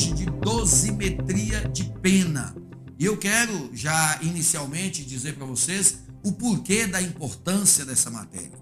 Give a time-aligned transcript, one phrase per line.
[0.00, 2.56] hoje de dosimetria de pena.
[2.98, 8.58] E eu quero já inicialmente dizer para vocês o porquê da importância dessa matéria.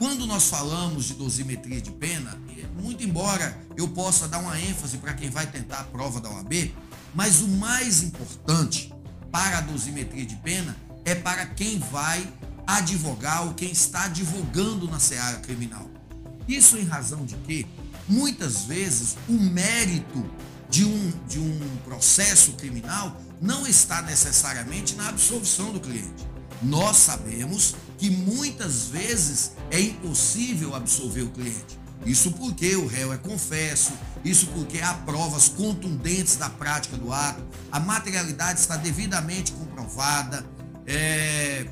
[0.00, 2.36] Quando nós falamos de dosimetria de pena,
[2.80, 6.74] muito embora eu possa dar uma ênfase para quem vai tentar a prova da OAB,
[7.14, 8.92] mas o mais importante
[9.30, 12.26] para a dosimetria de pena é para quem vai
[12.66, 15.88] advogar ou quem está advogando na seara criminal.
[16.48, 17.64] Isso em razão de que,
[18.08, 20.24] muitas vezes, o mérito
[20.68, 26.26] de um, de um processo criminal não está necessariamente na absolvição do cliente.
[26.62, 31.78] Nós sabemos que muitas vezes é impossível absolver o cliente.
[32.04, 33.92] Isso porque o réu é confesso,
[34.24, 40.46] isso porque há provas contundentes da prática do ato, a materialidade está devidamente comprovada,
[40.86, 41.66] é,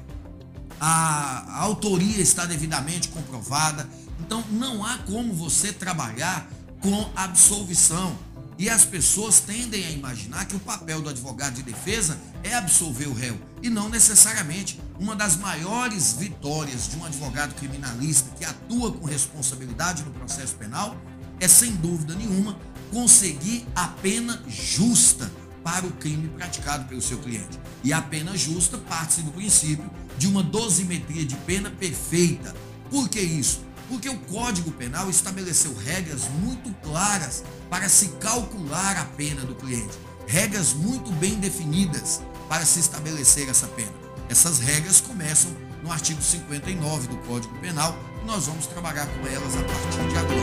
[0.80, 3.88] a, a autoria está devidamente comprovada.
[4.20, 6.50] Então não há como você trabalhar
[6.80, 8.16] com absolvição.
[8.58, 13.06] E as pessoas tendem a imaginar que o papel do advogado de defesa é absolver
[13.06, 13.38] o réu.
[13.62, 14.80] E não necessariamente.
[14.98, 20.96] Uma das maiores vitórias de um advogado criminalista que atua com responsabilidade no processo penal
[21.38, 22.58] é, sem dúvida nenhuma,
[22.90, 25.30] conseguir a pena justa
[25.62, 27.58] para o crime praticado pelo seu cliente.
[27.84, 32.54] E a pena justa parte do princípio de uma dosimetria de pena perfeita.
[32.88, 33.65] Por que isso?
[33.88, 39.96] Porque o Código Penal estabeleceu regras muito claras para se calcular a pena do cliente.
[40.26, 43.92] Regras muito bem definidas para se estabelecer essa pena.
[44.28, 45.50] Essas regras começam
[45.84, 50.16] no artigo 59 do Código Penal e nós vamos trabalhar com elas a partir de
[50.16, 50.40] agora.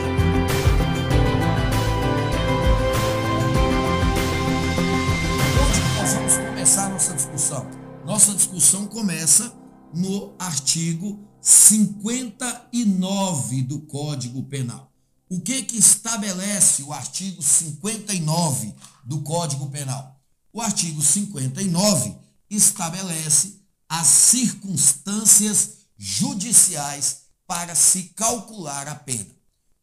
[5.60, 7.70] Onde nós vamos começar nossa discussão?
[8.06, 9.52] Nossa discussão começa
[9.92, 14.90] no artigo 59 do Código Penal.
[15.28, 18.74] O que que estabelece o artigo 59
[19.04, 20.18] do Código Penal?
[20.50, 22.16] O artigo 59
[22.48, 29.36] estabelece as circunstâncias judiciais para se calcular a pena.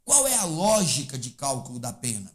[0.03, 2.33] Qual é a lógica de cálculo da pena?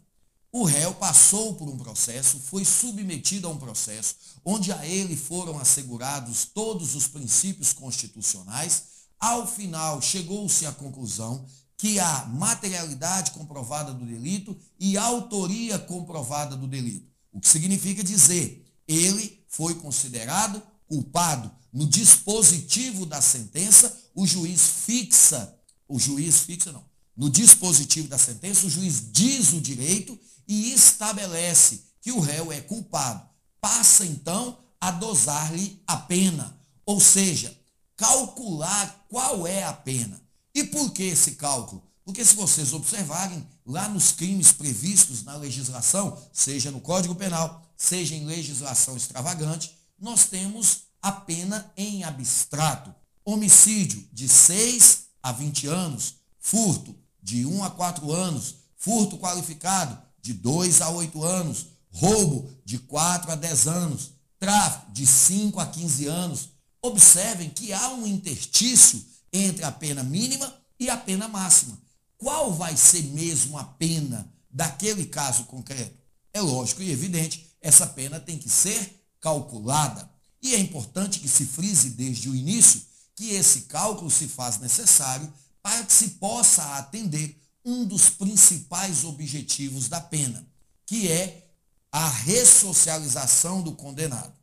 [0.53, 5.59] O réu passou por um processo, foi submetido a um processo, onde a ele foram
[5.59, 8.96] assegurados todos os princípios constitucionais.
[9.19, 11.45] Ao final, chegou-se à conclusão
[11.77, 17.07] que há materialidade comprovada do delito e autoria comprovada do delito.
[17.31, 21.51] O que significa dizer, ele foi considerado culpado.
[21.71, 25.55] No dispositivo da sentença, o juiz fixa,
[25.87, 26.83] o juiz fixa não,
[27.15, 30.17] no dispositivo da sentença, o juiz diz o direito
[30.47, 33.27] e estabelece que o réu é culpado.
[33.59, 37.56] Passa então a dosar-lhe a pena, ou seja,
[37.97, 40.21] calcular qual é a pena.
[40.53, 41.83] E por que esse cálculo?
[42.05, 48.15] Porque se vocês observarem lá nos crimes previstos na legislação, seja no Código Penal, seja
[48.15, 52.95] em legislação extravagante, nós temos a pena em abstrato.
[53.25, 60.33] Homicídio de 6 a 20 anos, furto de 1 a 4 anos, furto qualificado de
[60.33, 66.07] 2 a 8 anos, roubo de 4 a 10 anos, tráfico de 5 a 15
[66.07, 66.49] anos.
[66.87, 71.77] Observem que há um interstício entre a pena mínima e a pena máxima.
[72.17, 75.97] Qual vai ser mesmo a pena daquele caso concreto?
[76.33, 80.09] É lógico e evidente, essa pena tem que ser calculada.
[80.41, 82.81] E é importante que se frise desde o início
[83.15, 85.31] que esse cálculo se faz necessário
[85.61, 90.47] para que se possa atender um dos principais objetivos da pena,
[90.85, 91.49] que é
[91.91, 94.33] a ressocialização do condenado.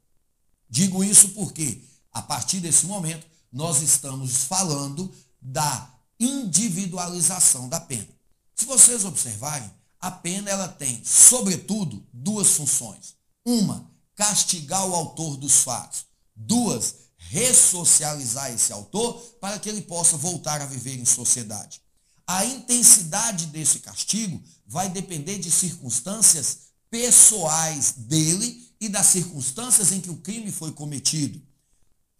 [0.68, 1.80] Digo isso porque,
[2.14, 8.08] a partir desse momento, nós estamos falando da individualização da pena.
[8.54, 9.70] Se vocês observarem,
[10.00, 13.16] a pena ela tem, sobretudo, duas funções.
[13.44, 16.06] Uma, castigar o autor dos fatos.
[16.36, 21.80] Duas, ressocializar esse autor para que ele possa voltar a viver em sociedade.
[22.26, 26.58] A intensidade desse castigo vai depender de circunstâncias
[26.90, 31.42] pessoais dele e das circunstâncias em que o crime foi cometido.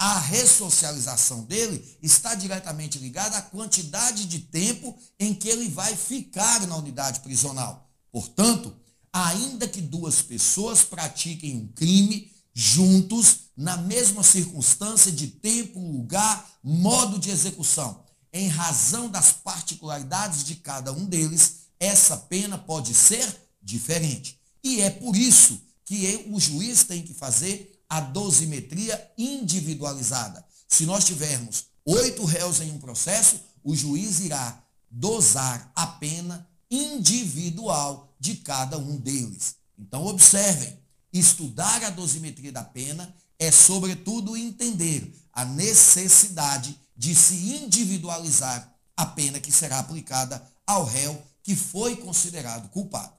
[0.06, 6.66] A ressocialização dele está diretamente ligada à quantidade de tempo em que ele vai ficar
[6.66, 7.90] na unidade prisional.
[8.12, 8.76] Portanto,
[9.10, 17.18] ainda que duas pessoas pratiquem um crime juntos, na mesma circunstância de tempo, lugar, modo
[17.18, 23.26] de execução, em razão das particularidades de cada um deles, essa pena pode ser
[23.62, 24.38] diferente.
[24.62, 30.44] E é por isso que o juiz tem que fazer a dosimetria individualizada.
[30.68, 38.14] Se nós tivermos oito réus em um processo, o juiz irá dosar a pena individual
[38.18, 39.56] de cada um deles.
[39.78, 40.78] Então, observem,
[41.12, 49.40] estudar a dosimetria da pena é, sobretudo, entender a necessidade de se individualizar a pena
[49.40, 53.12] que será aplicada ao réu que foi considerado culpado.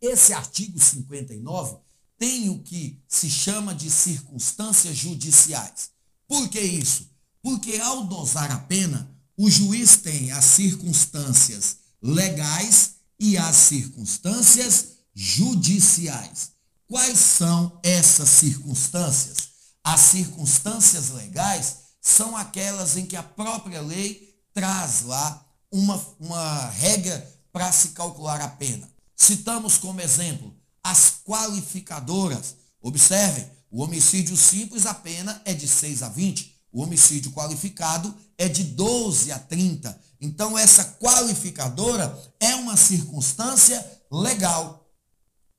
[0.00, 1.76] Esse artigo 59
[2.18, 5.90] tem o que se chama de circunstâncias judiciais.
[6.26, 7.08] Por que isso?
[7.40, 16.50] Porque ao dosar a pena, o juiz tem as circunstâncias legais e as circunstâncias judiciais.
[16.86, 19.36] Quais são essas circunstâncias?
[19.84, 27.26] As circunstâncias legais são aquelas em que a própria lei traz lá uma, uma regra
[27.52, 28.90] para se calcular a pena.
[29.14, 32.56] Citamos como exemplo as qualificadoras.
[32.80, 38.48] Observem, o homicídio simples a pena é de 6 a 20, o homicídio qualificado é
[38.48, 39.98] de 12 a 30.
[40.20, 44.88] Então essa qualificadora é uma circunstância legal.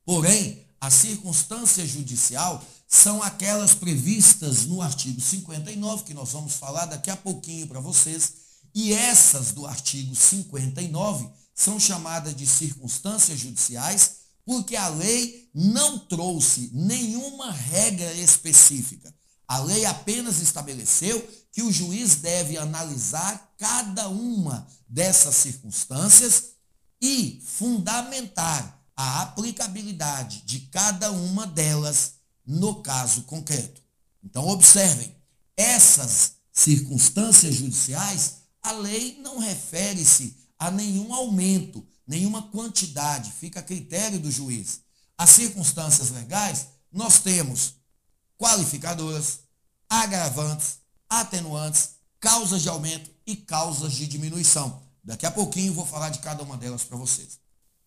[0.05, 7.11] Porém, a circunstância judicial são aquelas previstas no artigo 59, que nós vamos falar daqui
[7.11, 8.33] a pouquinho para vocês,
[8.73, 14.18] e essas do artigo 59 são chamadas de circunstâncias judiciais
[14.49, 19.13] porque a lei não trouxe nenhuma regra específica.
[19.47, 26.53] A lei apenas estabeleceu que o juiz deve analisar cada uma dessas circunstâncias
[26.99, 32.13] e fundamentar a aplicabilidade de cada uma delas
[32.43, 33.83] no caso concreto.
[34.23, 35.15] Então, observem,
[35.55, 44.19] essas circunstâncias judiciais, a lei não refere-se a nenhum aumento, nenhuma quantidade, fica a critério
[44.19, 44.81] do juiz.
[45.15, 47.75] As circunstâncias legais, nós temos
[48.35, 49.41] qualificadoras,
[49.87, 54.81] agravantes, atenuantes, causas de aumento e causas de diminuição.
[55.03, 57.39] Daqui a pouquinho vou falar de cada uma delas para vocês.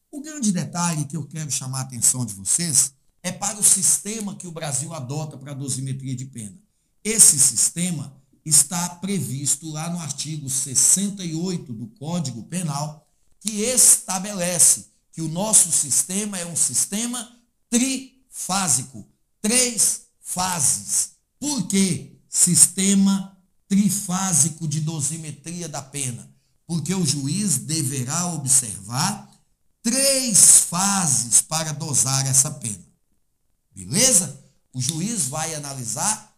[0.08, 2.92] O grande detalhe que eu quero chamar a atenção de vocês
[3.24, 6.56] é para o sistema que o Brasil adota para a dosimetria de pena.
[7.02, 13.01] Esse sistema está previsto lá no artigo 68 do Código Penal,
[13.42, 17.36] que estabelece que o nosso sistema é um sistema
[17.68, 19.06] trifásico,
[19.40, 21.10] três fases.
[21.38, 23.36] Por que sistema
[23.68, 26.30] trifásico de dosimetria da pena?
[26.66, 29.28] Porque o juiz deverá observar
[29.82, 32.86] três fases para dosar essa pena.
[33.74, 34.40] Beleza?
[34.72, 36.32] O juiz vai analisar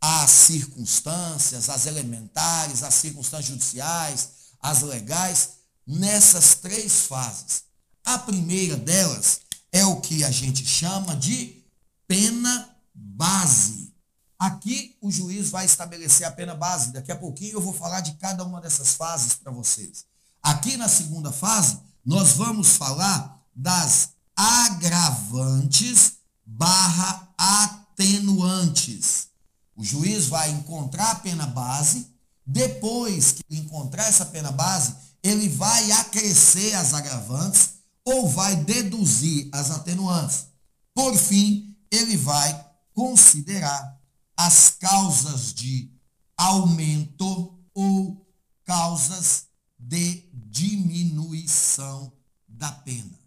[0.00, 4.28] as circunstâncias, as elementares, as circunstâncias judiciais,
[4.60, 7.64] as legais, nessas três fases.
[8.04, 9.40] A primeira delas
[9.70, 11.62] é o que a gente chama de
[12.06, 13.92] pena base.
[14.38, 16.92] Aqui o juiz vai estabelecer a pena base.
[16.92, 20.04] Daqui a pouquinho eu vou falar de cada uma dessas fases para vocês.
[20.42, 26.14] Aqui na segunda fase, nós vamos falar das agravantes
[26.44, 29.28] barra atenuantes.
[29.76, 32.08] O juiz vai encontrar a pena base,
[32.44, 37.74] depois que encontrar essa pena base, ele vai acrescer as agravantes
[38.04, 40.46] ou vai deduzir as atenuantes.
[40.94, 44.00] Por fim, ele vai considerar
[44.36, 45.90] as causas de
[46.36, 48.26] aumento ou
[48.64, 49.46] causas
[49.78, 52.12] de diminuição
[52.48, 53.18] da pena.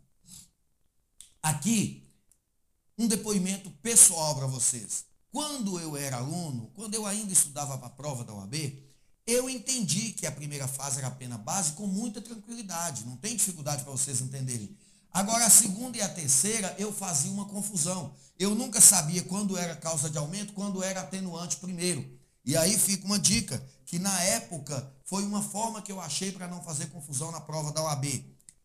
[1.42, 2.04] Aqui,
[2.98, 5.06] um depoimento pessoal para vocês.
[5.32, 8.85] Quando eu era aluno, quando eu ainda estudava para a prova da UAB,
[9.28, 13.36] eu entendi que a primeira fase era a pena base com muita tranquilidade, não tem
[13.36, 14.78] dificuldade para vocês entenderem.
[15.12, 18.14] Agora, a segunda e a terceira, eu fazia uma confusão.
[18.38, 22.06] Eu nunca sabia quando era causa de aumento, quando era atenuante primeiro.
[22.44, 26.48] E aí fica uma dica, que na época foi uma forma que eu achei para
[26.48, 28.06] não fazer confusão na prova da OAB.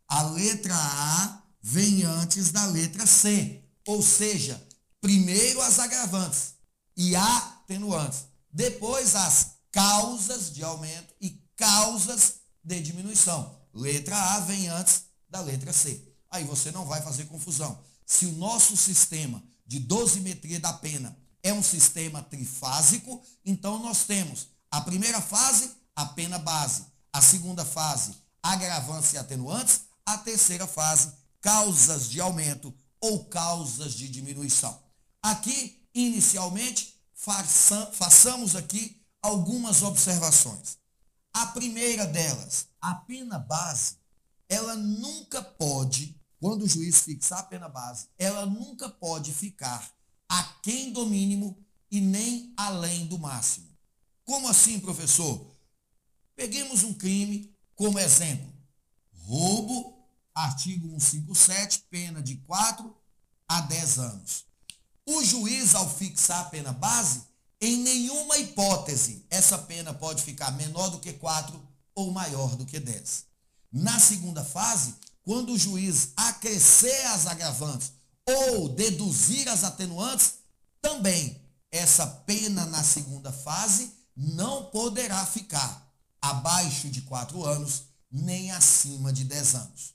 [0.09, 3.63] A letra A vem antes da letra C.
[3.87, 4.61] Ou seja,
[5.01, 6.55] primeiro as agravantes
[6.97, 8.25] e atenuantes.
[8.53, 13.59] Depois as causas de aumento e causas de diminuição.
[13.73, 16.13] Letra A vem antes da letra C.
[16.31, 17.83] Aí você não vai fazer confusão.
[18.05, 24.49] Se o nosso sistema de dosimetria da pena é um sistema trifásico, então nós temos
[24.71, 26.85] a primeira fase, a pena base.
[27.13, 29.83] A segunda fase, agravantes e atenuantes.
[30.07, 34.79] A terceira fase, causas de aumento ou causas de diminuição.
[35.23, 36.95] Aqui, inicialmente,
[37.93, 40.79] façamos aqui algumas observações.
[41.33, 43.97] A primeira delas, a pena base,
[44.49, 49.93] ela nunca pode, quando o juiz fixar a pena base, ela nunca pode ficar
[50.29, 51.57] aquém do mínimo
[51.91, 53.69] e nem além do máximo.
[54.25, 55.55] Como assim, professor?
[56.35, 58.53] Peguemos um crime como exemplo:
[59.13, 60.01] roubo
[60.35, 62.97] artigo 157, pena de 4
[63.49, 64.47] a 10 anos.
[65.07, 67.25] O juiz, ao fixar a pena base,
[67.61, 71.61] em nenhuma hipótese essa pena pode ficar menor do que 4
[71.95, 73.25] ou maior do que 10.
[73.73, 77.93] Na segunda fase, quando o juiz acrescer as agravantes
[78.27, 80.35] ou deduzir as atenuantes,
[80.81, 81.41] também
[81.71, 85.89] essa pena na segunda fase não poderá ficar
[86.21, 89.95] abaixo de 4 anos nem acima de 10 anos.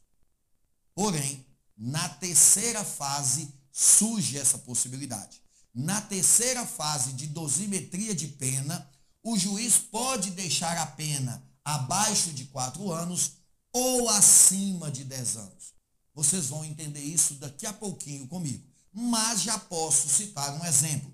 [0.94, 1.46] Porém,
[1.78, 5.42] na terceira fase surge essa possibilidade.
[5.76, 8.90] Na terceira fase de dosimetria de pena,
[9.22, 13.34] o juiz pode deixar a pena abaixo de 4 anos
[13.74, 15.74] ou acima de 10 anos.
[16.14, 18.66] Vocês vão entender isso daqui a pouquinho comigo.
[18.94, 21.14] Mas já posso citar um exemplo.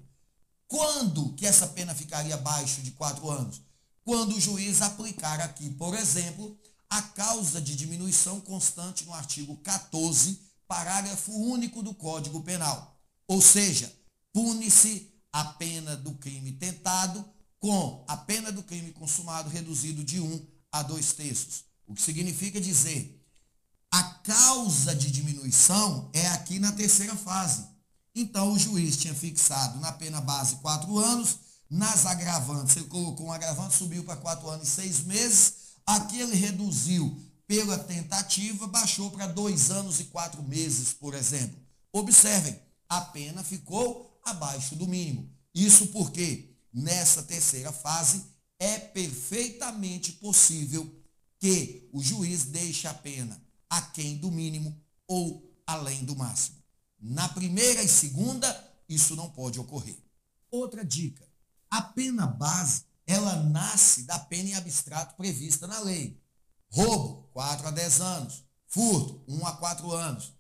[0.68, 3.64] Quando que essa pena ficaria abaixo de 4 anos?
[4.04, 6.56] Quando o juiz aplicar aqui, por exemplo,
[6.88, 12.96] a causa de diminuição constante no artigo 14, parágrafo único do Código Penal.
[13.28, 13.92] Ou seja,
[14.34, 17.24] pune-se a pena do crime tentado
[17.60, 21.64] com a pena do crime consumado reduzido de 1 a 2 terços.
[21.88, 23.24] O que significa dizer,
[23.92, 27.66] a causa de diminuição é aqui na terceira fase.
[28.16, 31.38] Então, o juiz tinha fixado na pena base 4 anos,
[31.70, 35.54] nas agravantes, ele colocou um agravante, subiu para 4 anos e 6 meses,
[35.86, 41.58] aqui ele reduziu pela tentativa, baixou para 2 anos e 4 meses, por exemplo.
[41.94, 42.58] Observem,
[42.90, 45.32] a pena ficou abaixo do mínimo.
[45.54, 48.26] Isso porque nessa terceira fase
[48.60, 50.90] é perfeitamente possível
[51.40, 56.62] que o juiz deixe a pena aquém do mínimo ou além do máximo.
[57.00, 58.48] Na primeira e segunda,
[58.88, 59.98] isso não pode ocorrer.
[60.52, 61.28] Outra dica:
[61.70, 66.22] a pena base, ela nasce da pena em abstrato prevista na lei.
[66.70, 68.46] Roubo, 4 a 10 anos.
[68.68, 70.34] Furto, 1 a 4 anos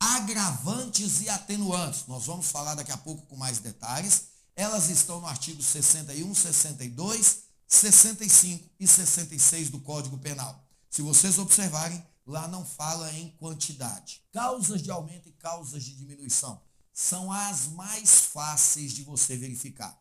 [0.00, 2.06] agravantes e atenuantes.
[2.06, 4.28] Nós vamos falar daqui a pouco com mais detalhes.
[4.54, 10.64] Elas estão no artigo 61, 62, 65 e 66 do Código Penal.
[10.88, 14.22] Se vocês observarem, lá não fala em quantidade.
[14.32, 16.60] Causas de aumento e causas de diminuição
[16.92, 20.00] são as mais fáceis de você verificar.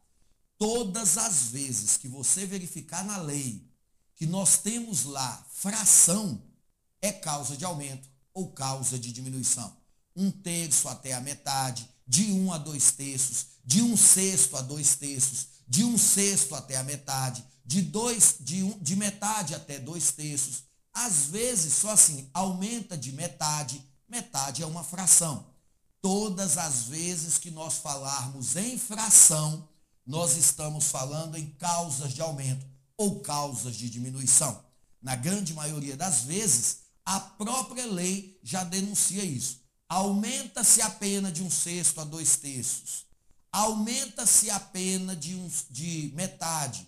[0.58, 3.70] Todas as vezes que você verificar na lei
[4.16, 6.42] que nós temos lá fração,
[7.02, 9.76] é causa de aumento ou causa de diminuição
[10.16, 14.96] um terço até a metade, de um a dois terços, de um sexto a dois
[14.96, 20.12] terços, de um sexto até a metade, de dois, de, um, de metade até dois
[20.12, 20.64] terços.
[20.94, 25.48] Às vezes, só assim, aumenta de metade, metade é uma fração.
[26.02, 29.68] Todas as vezes que nós falarmos em fração,
[30.06, 34.64] nós estamos falando em causas de aumento ou causas de diminuição.
[35.02, 39.65] Na grande maioria das vezes, a própria lei já denuncia isso
[39.96, 43.06] aumenta-se a pena de um sexto a dois terços,
[43.50, 46.86] aumenta-se a pena de, um, de metade,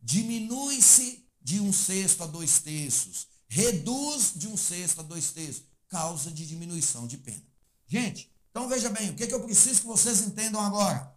[0.00, 6.32] diminui-se de um sexto a dois terços, reduz de um sexto a dois terços, causa
[6.32, 7.44] de diminuição de pena.
[7.86, 11.14] Gente, então veja bem, o que, é que eu preciso que vocês entendam agora?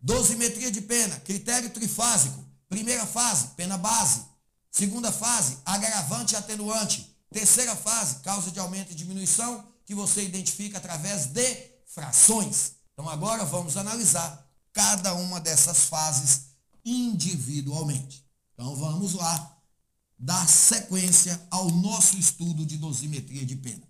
[0.00, 2.42] Dosimetria de pena, critério trifásico.
[2.70, 4.24] Primeira fase, pena base.
[4.70, 7.14] Segunda fase, agravante e atenuante.
[7.30, 12.72] Terceira fase, causa de aumento e diminuição que você identifica através de frações.
[12.92, 16.52] Então agora vamos analisar cada uma dessas fases
[16.84, 18.24] individualmente.
[18.54, 19.58] Então vamos lá
[20.18, 23.82] dar sequência ao nosso estudo de dosimetria de pena.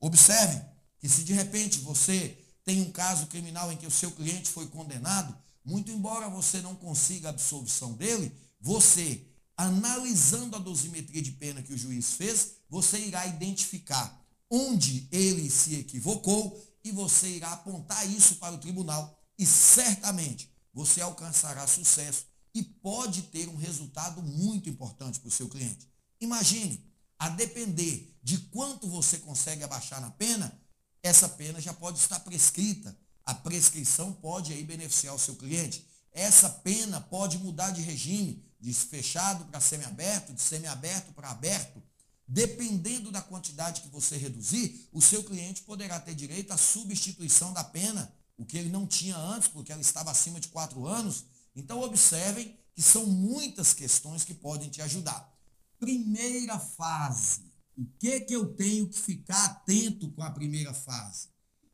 [0.00, 0.60] Observe
[0.98, 4.66] que se de repente você tem um caso criminal em que o seu cliente foi
[4.66, 9.24] condenado, muito embora você não consiga a absolvição dele, você,
[9.56, 15.74] analisando a dosimetria de pena que o juiz fez, você irá identificar onde ele se
[15.76, 22.62] equivocou e você irá apontar isso para o tribunal e certamente você alcançará sucesso e
[22.62, 25.88] pode ter um resultado muito importante para o seu cliente.
[26.20, 26.82] Imagine,
[27.18, 30.58] a depender de quanto você consegue abaixar na pena,
[31.02, 32.96] essa pena já pode estar prescrita.
[33.24, 35.86] A prescrição pode aí beneficiar o seu cliente.
[36.12, 41.82] Essa pena pode mudar de regime, de fechado para semiaberto, de semiaberto para aberto.
[42.28, 47.62] Dependendo da quantidade que você reduzir, o seu cliente poderá ter direito à substituição da
[47.62, 51.24] pena, o que ele não tinha antes, porque ela estava acima de quatro anos.
[51.54, 55.32] Então, observem que são muitas questões que podem te ajudar.
[55.78, 57.52] Primeira fase.
[57.76, 61.28] O que, que eu tenho que ficar atento com a primeira fase?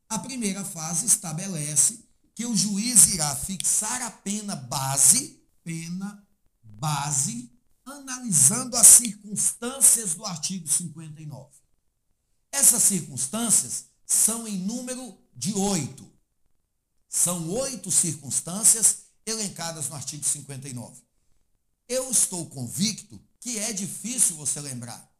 [0.08, 2.04] A primeira fase estabelece
[2.34, 6.26] que o juiz irá fixar a pena base, pena
[6.62, 7.51] base
[7.84, 11.50] analisando as circunstâncias do artigo 59.
[12.50, 16.10] Essas circunstâncias são em número de oito.
[17.08, 21.02] São oito circunstâncias elencadas no artigo 59.
[21.88, 25.10] Eu estou convicto que é difícil você lembrar.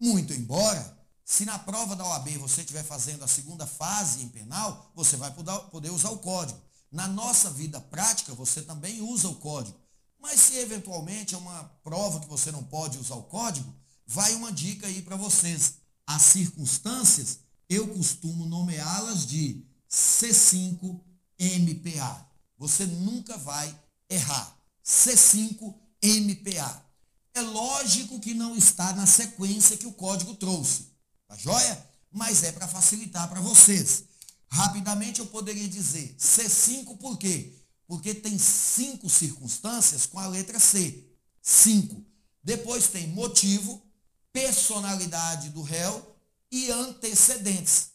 [0.00, 4.92] Muito embora, se na prova da OAB você estiver fazendo a segunda fase em penal,
[4.94, 5.32] você vai
[5.70, 6.60] poder usar o código.
[6.90, 9.78] Na nossa vida prática, você também usa o código.
[10.26, 13.72] Mas se eventualmente é uma prova que você não pode usar o código,
[14.04, 15.74] vai uma dica aí para vocês.
[16.04, 21.00] As circunstâncias, eu costumo nomeá-las de C5
[21.38, 22.28] MPA.
[22.58, 23.72] Você nunca vai
[24.10, 24.58] errar.
[24.84, 26.84] C5 MPA.
[27.32, 30.88] É lógico que não está na sequência que o código trouxe,
[31.28, 31.88] tá joia?
[32.10, 34.02] Mas é para facilitar para vocês.
[34.48, 37.55] Rapidamente eu poderia dizer C5 por quê?
[37.86, 41.06] Porque tem cinco circunstâncias com a letra C.
[41.40, 42.04] Cinco.
[42.42, 43.82] Depois tem motivo,
[44.32, 46.16] personalidade do réu
[46.50, 47.90] e antecedentes.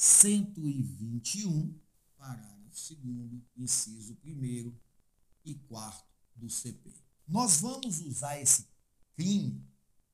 [0.00, 1.74] 121,
[2.16, 4.72] parágrafo 2 inciso 1
[5.44, 6.04] e 4
[6.36, 6.94] do CP.
[7.26, 8.68] Nós vamos usar esse
[9.16, 9.60] crime,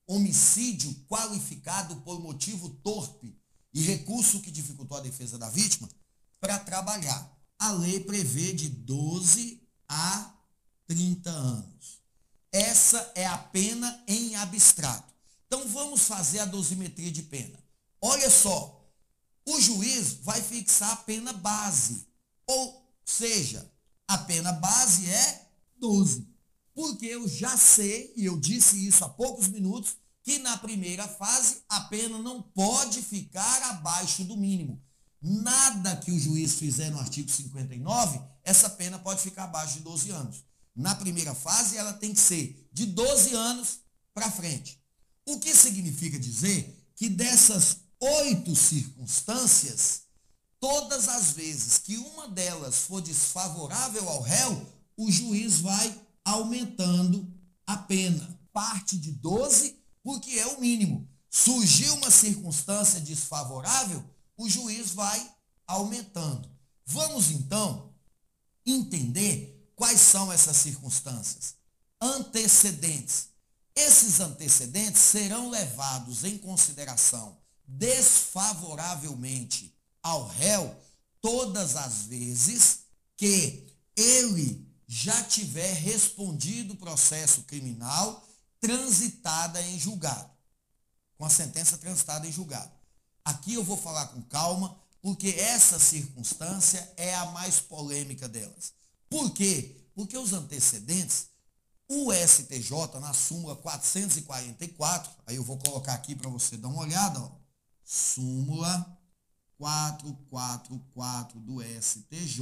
[0.06, 3.38] homicídio qualificado por motivo torpe
[3.74, 5.86] e recurso que dificultou a defesa da vítima,
[6.40, 7.38] para trabalhar.
[7.58, 10.34] A lei prevê de 12 a
[10.86, 12.00] 30 anos.
[12.50, 15.12] Essa é a pena em abstrato.
[15.46, 17.62] Então vamos fazer a dosimetria de pena.
[18.00, 18.83] Olha só,
[19.46, 22.06] o juiz vai fixar a pena base.
[22.46, 23.70] Ou seja,
[24.08, 26.26] a pena base é 12.
[26.74, 31.58] Porque eu já sei, e eu disse isso há poucos minutos, que na primeira fase
[31.68, 34.82] a pena não pode ficar abaixo do mínimo.
[35.20, 40.10] Nada que o juiz fizer no artigo 59, essa pena pode ficar abaixo de 12
[40.10, 40.44] anos.
[40.74, 43.80] Na primeira fase, ela tem que ser de 12 anos
[44.12, 44.82] para frente.
[45.26, 50.02] O que significa dizer que dessas oito circunstâncias,
[50.60, 57.32] todas as vezes que uma delas for desfavorável ao réu, o juiz vai aumentando
[57.66, 58.38] a pena.
[58.52, 61.08] Parte de 12, porque é o mínimo.
[61.30, 64.04] Surgiu uma circunstância desfavorável,
[64.36, 65.34] o juiz vai
[65.66, 66.48] aumentando.
[66.86, 67.92] Vamos então
[68.64, 71.56] entender quais são essas circunstâncias.
[72.00, 73.28] Antecedentes.
[73.74, 80.74] Esses antecedentes serão levados em consideração desfavoravelmente ao réu
[81.20, 82.80] todas as vezes
[83.16, 88.26] que ele já tiver respondido o processo criminal
[88.60, 90.30] transitada em julgado,
[91.16, 92.72] com a sentença transitada em julgado.
[93.24, 98.72] Aqui eu vou falar com calma, porque essa circunstância é a mais polêmica delas.
[99.08, 99.76] Por quê?
[99.94, 101.28] Porque os antecedentes,
[101.88, 107.20] o STJ, na súmula 444, aí eu vou colocar aqui para você dar uma olhada,
[107.20, 107.30] ó,
[107.84, 108.98] súmula
[109.58, 112.40] 444 do STJ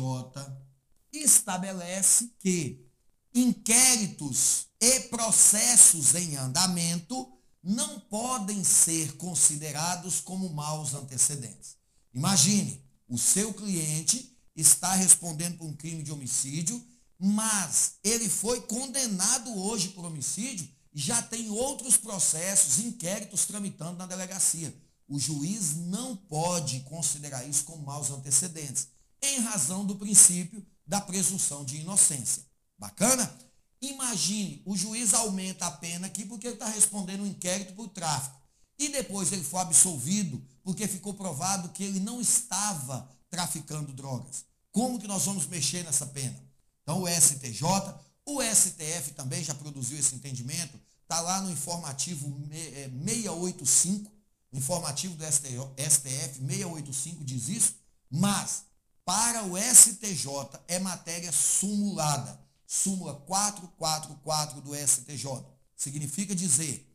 [1.12, 2.86] estabelece que
[3.34, 11.76] inquéritos e processos em andamento não podem ser considerados como maus antecedentes.
[12.12, 16.84] Imagine, o seu cliente está respondendo por um crime de homicídio,
[17.18, 24.06] mas ele foi condenado hoje por homicídio e já tem outros processos, inquéritos tramitando na
[24.06, 24.74] delegacia.
[25.12, 28.88] O juiz não pode considerar isso como maus antecedentes,
[29.20, 32.46] em razão do princípio da presunção de inocência.
[32.78, 33.30] Bacana?
[33.82, 38.40] Imagine, o juiz aumenta a pena aqui porque ele está respondendo um inquérito por tráfico.
[38.78, 44.46] E depois ele foi absolvido porque ficou provado que ele não estava traficando drogas.
[44.70, 46.42] Como que nós vamos mexer nessa pena?
[46.82, 47.62] Então o STJ,
[48.24, 54.11] o STF também já produziu esse entendimento, está lá no informativo 685 o
[54.52, 57.74] informativo do STF 685 diz isso,
[58.10, 58.64] mas
[59.04, 62.40] para o STJ é matéria sumulada.
[62.66, 65.44] Súmula 444 do STJ.
[65.76, 66.88] Significa dizer,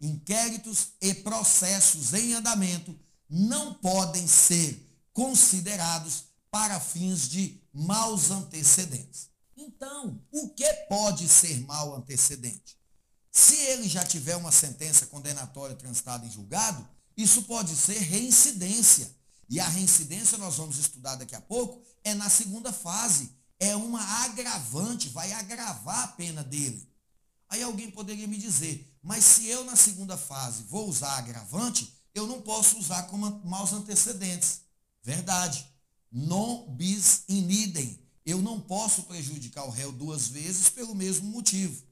[0.00, 2.96] inquéritos e processos em andamento
[3.28, 9.28] não podem ser considerados para fins de maus antecedentes.
[9.56, 12.78] Então, o que pode ser mau antecedente?
[13.30, 19.14] Se ele já tiver uma sentença condenatória transitada em julgado, isso pode ser reincidência.
[19.48, 23.30] E a reincidência, nós vamos estudar daqui a pouco, é na segunda fase.
[23.58, 26.88] É uma agravante, vai agravar a pena dele.
[27.48, 32.26] Aí alguém poderia me dizer, mas se eu na segunda fase vou usar agravante, eu
[32.26, 34.60] não posso usar como maus antecedentes.
[35.02, 35.66] Verdade.
[36.10, 37.98] Non bis in idem.
[38.24, 41.84] Eu não posso prejudicar o réu duas vezes pelo mesmo motivo.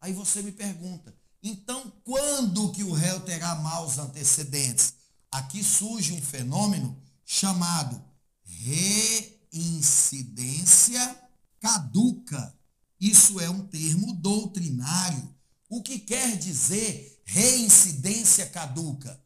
[0.00, 4.94] Aí você me pergunta, então quando que o réu terá maus antecedentes?
[5.30, 8.02] Aqui surge um fenômeno chamado
[8.44, 11.28] reincidência
[11.60, 12.56] caduca.
[13.00, 15.34] Isso é um termo doutrinário.
[15.68, 19.22] O que quer dizer reincidência caduca?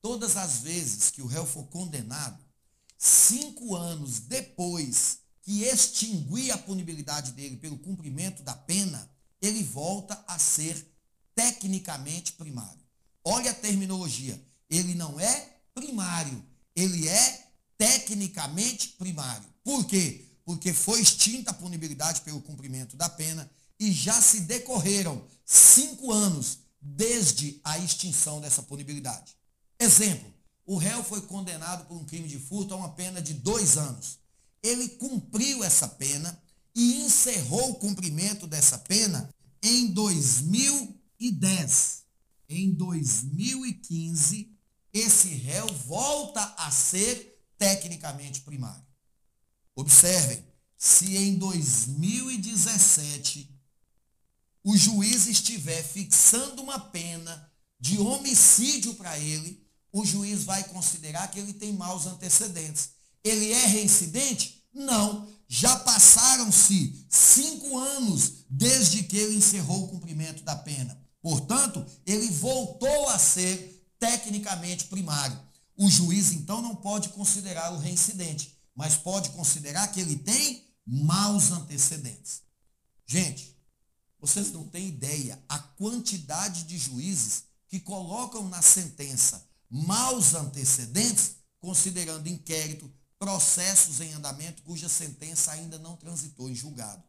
[0.00, 2.42] Todas as vezes que o réu for condenado,
[2.96, 9.10] cinco anos depois que extinguir a punibilidade dele pelo cumprimento da pena,
[9.40, 10.91] ele volta a ser
[11.34, 12.80] tecnicamente primário.
[13.24, 14.42] Olha a terminologia.
[14.68, 16.42] Ele não é primário,
[16.74, 19.48] ele é tecnicamente primário.
[19.62, 20.24] Por quê?
[20.44, 26.58] Porque foi extinta a punibilidade pelo cumprimento da pena e já se decorreram cinco anos
[26.80, 29.36] desde a extinção dessa punibilidade.
[29.78, 30.32] Exemplo,
[30.64, 34.18] o réu foi condenado por um crime de furto a uma pena de dois anos.
[34.62, 36.40] Ele cumpriu essa pena
[36.74, 39.28] e encerrou o cumprimento dessa pena
[39.62, 39.88] em
[41.30, 42.02] 2010.
[42.48, 44.50] Em 2015,
[44.92, 48.84] esse réu volta a ser tecnicamente primário.
[49.74, 50.44] Observem,
[50.76, 53.48] se em 2017
[54.64, 61.38] o juiz estiver fixando uma pena de homicídio para ele, o juiz vai considerar que
[61.38, 62.90] ele tem maus antecedentes.
[63.24, 64.64] Ele é reincidente?
[64.72, 65.28] Não.
[65.48, 70.98] Já passaram-se cinco anos desde que ele encerrou o cumprimento da pena.
[71.22, 75.40] Portanto, ele voltou a ser tecnicamente primário.
[75.76, 82.42] O juiz, então, não pode considerá-lo reincidente, mas pode considerar que ele tem maus antecedentes.
[83.06, 83.56] Gente,
[84.20, 92.28] vocês não têm ideia a quantidade de juízes que colocam na sentença maus antecedentes, considerando
[92.28, 97.02] inquérito, processos em andamento cuja sentença ainda não transitou em julgado.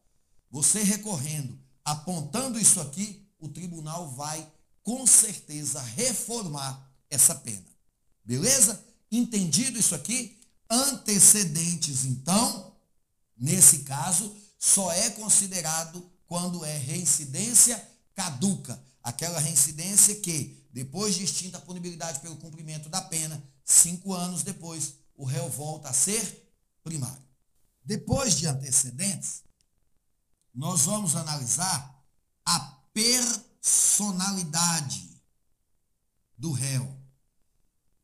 [0.50, 4.50] Você recorrendo, apontando isso aqui, o tribunal vai
[4.82, 7.66] com certeza reformar essa pena.
[8.24, 8.84] Beleza?
[9.12, 10.40] Entendido isso aqui?
[10.70, 12.76] Antecedentes, então,
[13.38, 17.78] nesse caso, só é considerado quando é reincidência
[18.16, 18.82] caduca.
[19.04, 24.94] Aquela reincidência que, depois de extinta a punibilidade pelo cumprimento da pena, cinco anos depois,
[25.16, 26.50] o réu volta a ser
[26.84, 27.22] primário.
[27.84, 29.44] Depois de antecedentes,
[30.54, 31.93] nós vamos analisar
[32.94, 35.10] personalidade
[36.38, 36.88] do réu.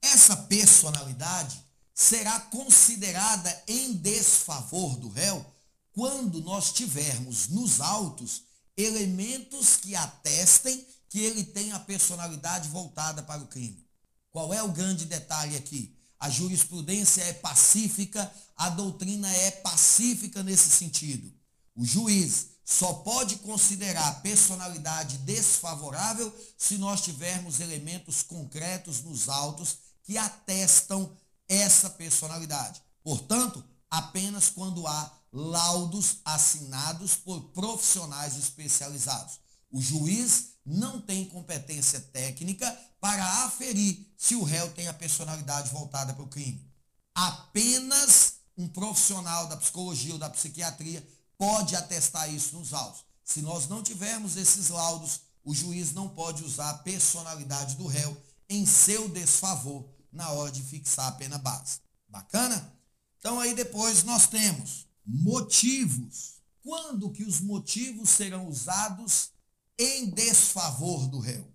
[0.02, 5.46] Essa personalidade será considerada em desfavor do réu
[5.92, 8.44] quando nós tivermos nos autos
[8.78, 13.86] elementos que atestem que ele tem a personalidade voltada para o crime.
[14.32, 15.94] Qual é o grande detalhe aqui?
[16.20, 21.34] A jurisprudência é pacífica, a doutrina é pacífica nesse sentido.
[21.76, 30.20] O juiz só pode considerar personalidade desfavorável se nós tivermos elementos concretos nos autos que
[30.20, 31.12] atestam
[31.48, 32.80] essa personalidade.
[33.04, 39.40] Portanto, apenas quando há laudos assinados por profissionais especializados.
[39.72, 42.70] O juiz não tem competência técnica
[43.02, 46.72] para aferir se o réu tem a personalidade voltada para o crime.
[47.16, 51.04] Apenas um profissional da psicologia ou da psiquiatria
[51.40, 53.06] pode atestar isso nos autos.
[53.24, 58.16] Se nós não tivermos esses laudos, o juiz não pode usar a personalidade do réu
[58.50, 61.80] em seu desfavor na hora de fixar a pena base.
[62.10, 62.78] Bacana?
[63.18, 66.42] Então aí depois nós temos motivos.
[66.62, 69.30] Quando que os motivos serão usados
[69.78, 71.48] em desfavor do réu?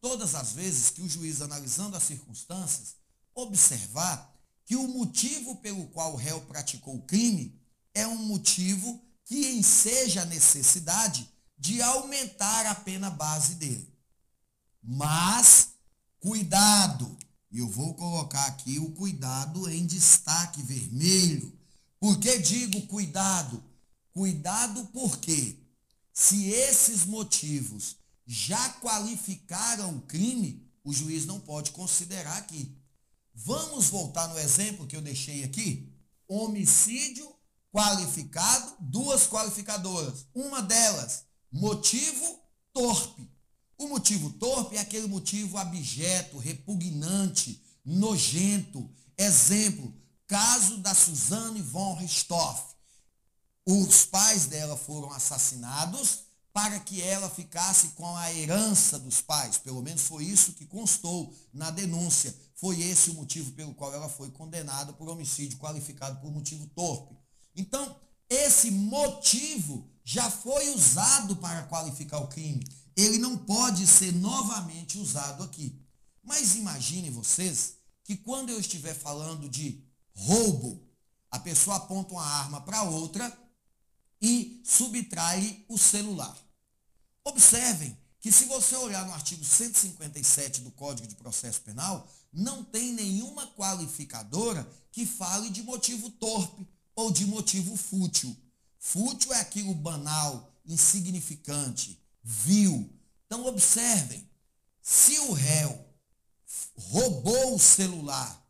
[0.00, 2.94] Todas as vezes que o juiz, analisando as circunstâncias,
[3.34, 4.32] observar
[4.64, 7.60] que o motivo pelo qual o réu praticou o crime
[7.94, 13.88] é um motivo que enseja a necessidade de aumentar a pena base dele.
[14.82, 15.70] Mas,
[16.20, 17.16] cuidado,
[17.50, 21.56] eu vou colocar aqui o cuidado em destaque vermelho.
[21.98, 23.62] Por que digo cuidado?
[24.12, 25.56] Cuidado porque,
[26.12, 32.76] se esses motivos já qualificaram o crime, o juiz não pode considerar aqui.
[33.34, 35.90] Vamos voltar no exemplo que eu deixei aqui?
[36.28, 37.33] Homicídio
[37.74, 40.26] qualificado, duas qualificadoras.
[40.32, 42.38] Uma delas, motivo
[42.72, 43.28] torpe.
[43.76, 48.88] O motivo torpe é aquele motivo abjeto, repugnante, nojento.
[49.18, 49.92] Exemplo,
[50.24, 52.76] caso da Suzanne von Richthofen.
[53.66, 56.20] Os pais dela foram assassinados
[56.52, 59.58] para que ela ficasse com a herança dos pais.
[59.58, 62.32] Pelo menos foi isso que constou na denúncia.
[62.54, 67.13] Foi esse o motivo pelo qual ela foi condenada por homicídio qualificado por motivo torpe.
[67.54, 72.66] Então, esse motivo já foi usado para qualificar o crime.
[72.96, 75.80] Ele não pode ser novamente usado aqui.
[76.22, 79.82] Mas imagine vocês que quando eu estiver falando de
[80.14, 80.86] roubo,
[81.30, 83.36] a pessoa aponta uma arma para outra
[84.20, 86.36] e subtrai o celular.
[87.24, 92.92] Observem que se você olhar no artigo 157 do Código de Processo Penal, não tem
[92.92, 98.36] nenhuma qualificadora que fale de motivo torpe ou de motivo fútil.
[98.78, 102.90] Fútil é aquilo banal, insignificante, vil.
[103.26, 104.28] Então observem,
[104.82, 105.84] se o réu
[106.76, 108.42] roubou o celular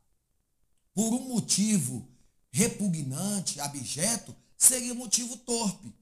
[0.93, 2.09] por um motivo
[2.51, 5.95] repugnante, abjeto, seria motivo torpe.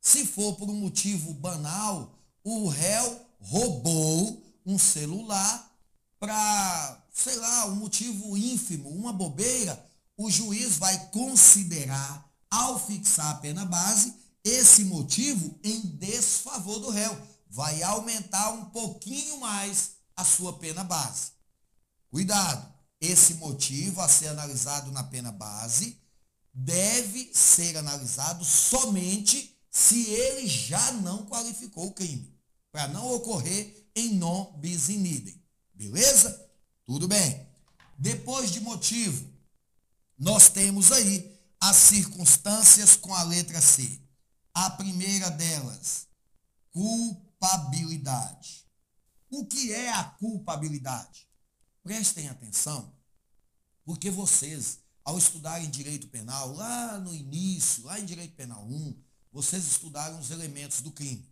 [0.00, 5.72] Se for por um motivo banal, o réu roubou um celular
[6.18, 9.84] para, sei lá, um motivo ínfimo, uma bobeira,
[10.16, 17.16] o juiz vai considerar, ao fixar a pena base, esse motivo em desfavor do réu.
[17.48, 21.32] Vai aumentar um pouquinho mais a sua pena base.
[22.10, 26.00] Cuidado, esse motivo a ser analisado na pena base
[26.52, 32.34] deve ser analisado somente se ele já não qualificou o crime,
[32.72, 35.42] para não ocorrer em non bis in idem.
[35.74, 36.48] Beleza?
[36.86, 37.46] Tudo bem.
[37.98, 39.35] Depois de motivo,
[40.18, 44.00] nós temos aí as circunstâncias com a letra C.
[44.54, 46.06] A primeira delas,
[46.70, 48.66] culpabilidade.
[49.30, 51.28] O que é a culpabilidade?
[51.82, 52.92] Prestem atenção,
[53.84, 58.96] porque vocês, ao estudarem direito penal, lá no início, lá em direito penal 1,
[59.32, 61.28] vocês estudaram os elementos do crime.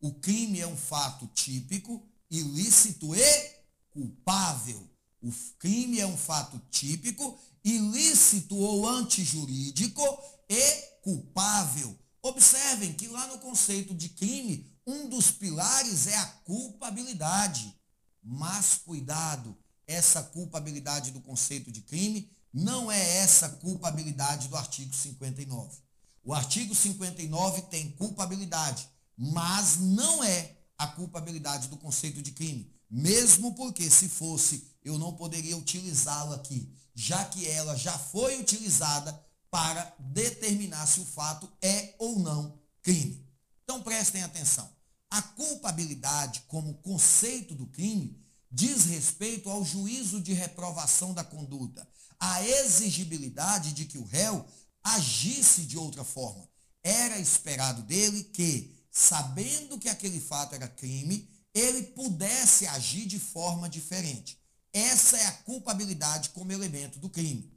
[0.00, 3.54] O crime é um fato típico, ilícito e
[3.90, 4.90] culpável.
[5.22, 10.02] O crime é um fato típico, ilícito ou antijurídico
[10.48, 11.98] e culpável.
[12.22, 17.74] Observem que lá no conceito de crime, um dos pilares é a culpabilidade.
[18.22, 25.78] Mas cuidado, essa culpabilidade do conceito de crime não é essa culpabilidade do artigo 59.
[26.24, 32.72] O artigo 59 tem culpabilidade, mas não é a culpabilidade do conceito de crime.
[32.90, 39.12] Mesmo porque, se fosse, eu não poderia utilizá-la aqui, já que ela já foi utilizada
[39.50, 43.26] para determinar se o fato é ou não crime.
[43.62, 44.70] Então prestem atenção.
[45.10, 51.86] A culpabilidade, como conceito do crime, diz respeito ao juízo de reprovação da conduta,
[52.18, 54.44] à exigibilidade de que o réu
[54.82, 56.48] agisse de outra forma.
[56.82, 63.68] Era esperado dele que, sabendo que aquele fato era crime, ele pudesse agir de forma
[63.68, 64.38] diferente.
[64.74, 67.48] Essa é a culpabilidade como elemento do crime.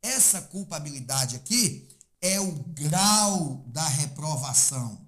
[0.00, 1.86] Essa culpabilidade aqui
[2.22, 5.06] é o grau da reprovação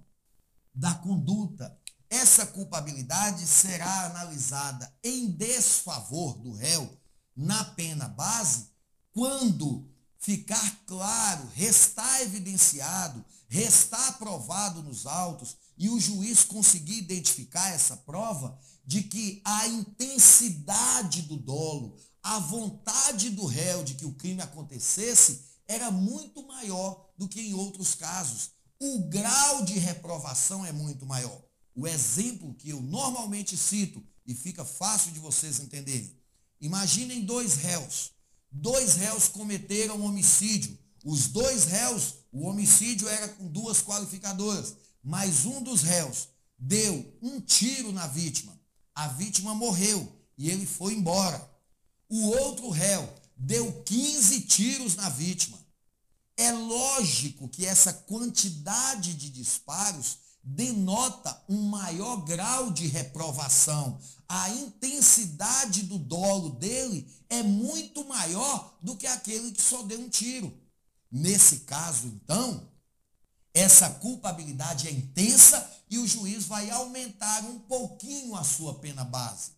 [0.74, 1.74] da conduta.
[2.10, 6.94] Essa culpabilidade será analisada em desfavor do réu
[7.34, 8.68] na pena base
[9.10, 9.90] quando
[10.26, 18.58] ficar claro, restar evidenciado, restar provado nos autos e o juiz conseguir identificar essa prova
[18.84, 25.44] de que a intensidade do dolo, a vontade do réu de que o crime acontecesse
[25.68, 28.50] era muito maior do que em outros casos.
[28.80, 31.40] O grau de reprovação é muito maior.
[31.72, 36.18] O exemplo que eu normalmente cito, e fica fácil de vocês entenderem.
[36.60, 38.15] Imaginem dois réus.
[38.58, 40.78] Dois réus cometeram homicídio.
[41.04, 44.74] Os dois réus, o homicídio era com duas qualificadoras
[45.06, 48.60] mas um dos réus deu um tiro na vítima.
[48.92, 51.48] A vítima morreu e ele foi embora.
[52.08, 55.58] O outro réu deu 15 tiros na vítima.
[56.36, 64.00] É lógico que essa quantidade de disparos denota um maior grau de reprovação.
[64.28, 70.08] A intensidade do dolo dele é muito maior do que aquele que só deu um
[70.08, 70.52] tiro.
[71.10, 72.68] Nesse caso, então,
[73.54, 79.52] essa culpabilidade é intensa e o juiz vai aumentar um pouquinho a sua pena base.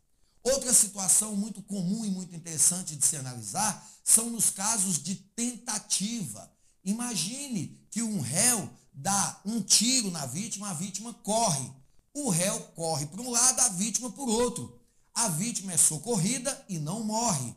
[0.45, 6.51] Outra situação muito comum e muito interessante de se analisar são nos casos de tentativa.
[6.85, 11.71] Imagine que um réu dá um tiro na vítima, a vítima corre.
[12.15, 14.81] O réu corre para um lado, a vítima o outro.
[15.15, 17.55] A vítima é socorrida e não morre.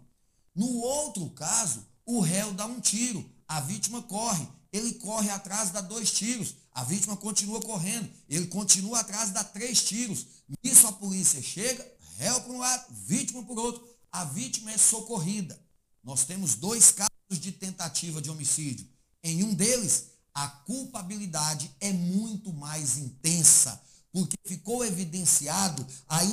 [0.53, 5.81] No outro caso, o réu dá um tiro, a vítima corre ele corre atrás, dá
[5.81, 6.55] dois tiros.
[6.73, 8.09] A vítima continua correndo.
[8.29, 10.25] Ele continua atrás, dá três tiros.
[10.63, 11.85] Nisso a polícia chega,
[12.17, 13.85] réu para um lado, vítima por outro.
[14.11, 15.59] A vítima é socorrida.
[16.03, 18.87] Nós temos dois casos de tentativa de homicídio.
[19.21, 26.23] Em um deles, a culpabilidade é muito mais intensa, porque ficou evidenciado a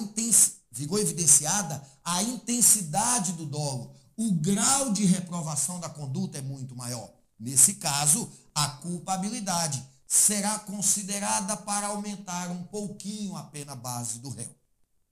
[0.72, 3.94] ficou evidenciada a intensidade do dolo.
[4.16, 7.12] O grau de reprovação da conduta é muito maior.
[7.38, 14.52] Nesse caso, a culpabilidade será considerada para aumentar um pouquinho a pena base do réu.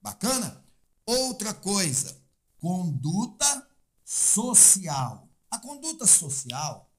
[0.01, 0.63] Bacana?
[1.05, 2.19] Outra coisa,
[2.57, 3.67] conduta
[4.03, 5.29] social.
[5.49, 6.91] A conduta social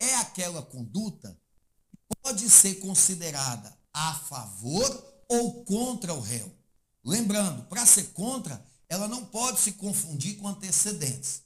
[0.00, 1.38] é aquela conduta
[1.90, 6.52] que pode ser considerada a favor ou contra o réu.
[7.02, 11.40] Lembrando, para ser contra, ela não pode se confundir com antecedentes.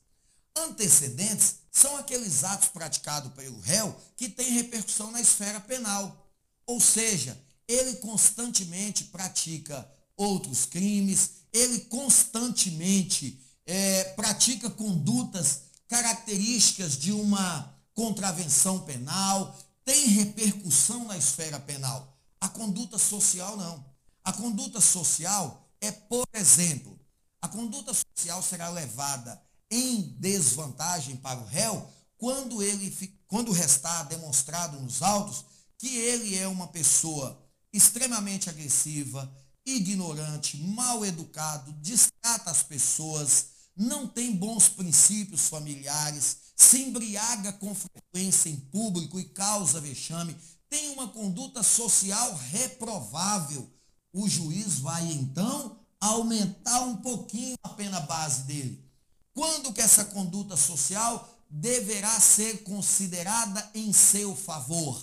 [0.56, 6.28] Antecedentes são aqueles atos praticados pelo réu que têm repercussão na esfera penal.
[6.66, 17.72] Ou seja, ele constantemente pratica outros crimes, ele constantemente é, pratica condutas características de uma
[17.94, 22.15] contravenção penal, tem repercussão na esfera penal.
[22.40, 23.84] A conduta social não.
[24.24, 26.98] A conduta social é, por exemplo,
[27.40, 32.90] a conduta social será levada em desvantagem para o réu quando, ele,
[33.26, 35.44] quando restar demonstrado nos autos
[35.78, 37.40] que ele é uma pessoa
[37.72, 39.30] extremamente agressiva,
[39.64, 48.48] ignorante, mal educado, distrata as pessoas, não tem bons princípios familiares, se embriaga com frequência
[48.48, 50.34] em público e causa vexame,
[50.76, 53.66] tem uma conduta social reprovável.
[54.12, 58.84] O juiz vai então aumentar um pouquinho a pena base dele
[59.32, 64.98] quando que essa conduta social deverá ser considerada em seu favor?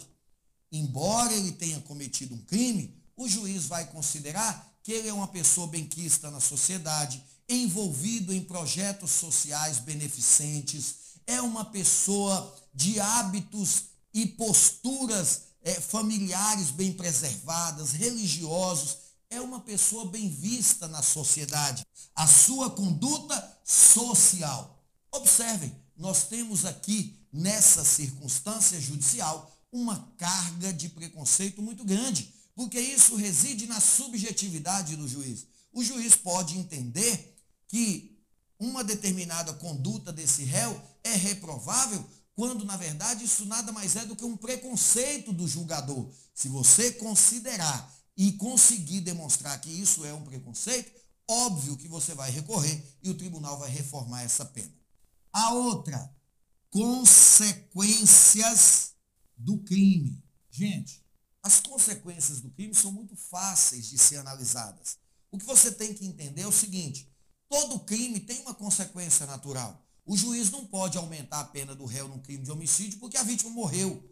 [0.71, 5.67] Embora ele tenha cometido um crime, o juiz vai considerar que ele é uma pessoa
[5.67, 10.95] benquista na sociedade, envolvido em projetos sociais beneficentes,
[11.27, 18.97] é uma pessoa de hábitos e posturas é, familiares bem preservadas, religiosos,
[19.29, 21.85] é uma pessoa bem vista na sociedade.
[22.15, 24.85] A sua conduta social.
[25.11, 33.15] Observem, nós temos aqui, nessa circunstância judicial, uma carga de preconceito muito grande, porque isso
[33.15, 35.47] reside na subjetividade do juiz.
[35.71, 37.35] O juiz pode entender
[37.67, 38.19] que
[38.59, 44.15] uma determinada conduta desse réu é reprovável, quando na verdade isso nada mais é do
[44.15, 46.11] que um preconceito do julgador.
[46.33, 50.91] Se você considerar e conseguir demonstrar que isso é um preconceito,
[51.27, 54.73] óbvio que você vai recorrer e o tribunal vai reformar essa pena.
[55.31, 56.13] A outra,
[56.69, 58.93] consequências
[59.37, 60.23] do crime.
[60.49, 61.05] Gente,
[61.41, 64.97] as consequências do crime são muito fáceis de ser analisadas.
[65.31, 67.09] O que você tem que entender é o seguinte:
[67.49, 69.82] todo crime tem uma consequência natural.
[70.05, 73.23] O juiz não pode aumentar a pena do réu num crime de homicídio porque a
[73.23, 74.09] vítima morreu.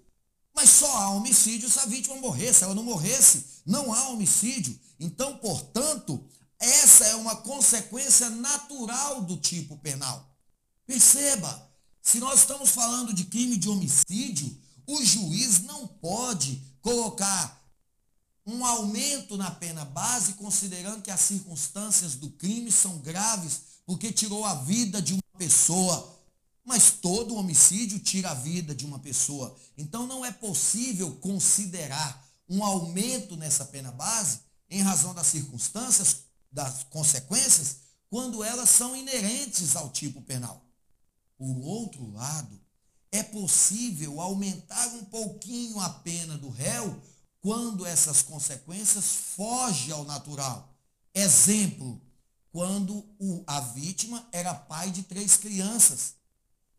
[0.53, 2.53] Mas só há homicídio se a vítima morrer.
[2.53, 4.77] Se ela não morresse, não há homicídio.
[4.99, 6.23] Então, portanto,
[6.59, 10.29] essa é uma consequência natural do tipo penal.
[10.85, 14.55] Perceba, se nós estamos falando de crime de homicídio,
[14.87, 17.61] o juiz não pode colocar
[18.45, 24.43] um aumento na pena base, considerando que as circunstâncias do crime são graves, porque tirou
[24.43, 26.19] a vida de uma pessoa.
[26.63, 29.55] Mas todo homicídio tira a vida de uma pessoa.
[29.77, 36.83] Então não é possível considerar um aumento nessa pena base em razão das circunstâncias, das
[36.83, 37.77] consequências,
[38.09, 40.65] quando elas são inerentes ao tipo penal.
[41.37, 42.59] Por outro lado,
[43.11, 47.01] é possível aumentar um pouquinho a pena do réu
[47.41, 49.05] quando essas consequências
[49.35, 50.73] fogem ao natural.
[51.13, 52.01] Exemplo,
[52.51, 56.21] quando o, a vítima era pai de três crianças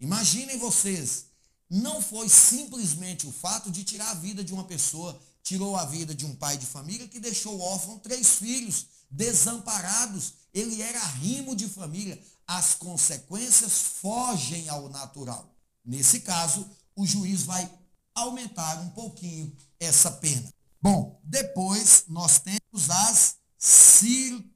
[0.02, 1.26] Imaginem vocês,
[1.70, 6.12] não foi simplesmente o fato de tirar a vida de uma pessoa, tirou a vida
[6.12, 10.34] de um pai de família que deixou órfão três filhos, desamparados.
[10.52, 12.20] Ele era rimo de família.
[12.48, 15.54] As consequências fogem ao natural.
[15.84, 17.70] Nesse caso, o juiz vai
[18.12, 20.52] aumentar um pouquinho essa pena.
[20.82, 23.36] Bom, depois nós temos as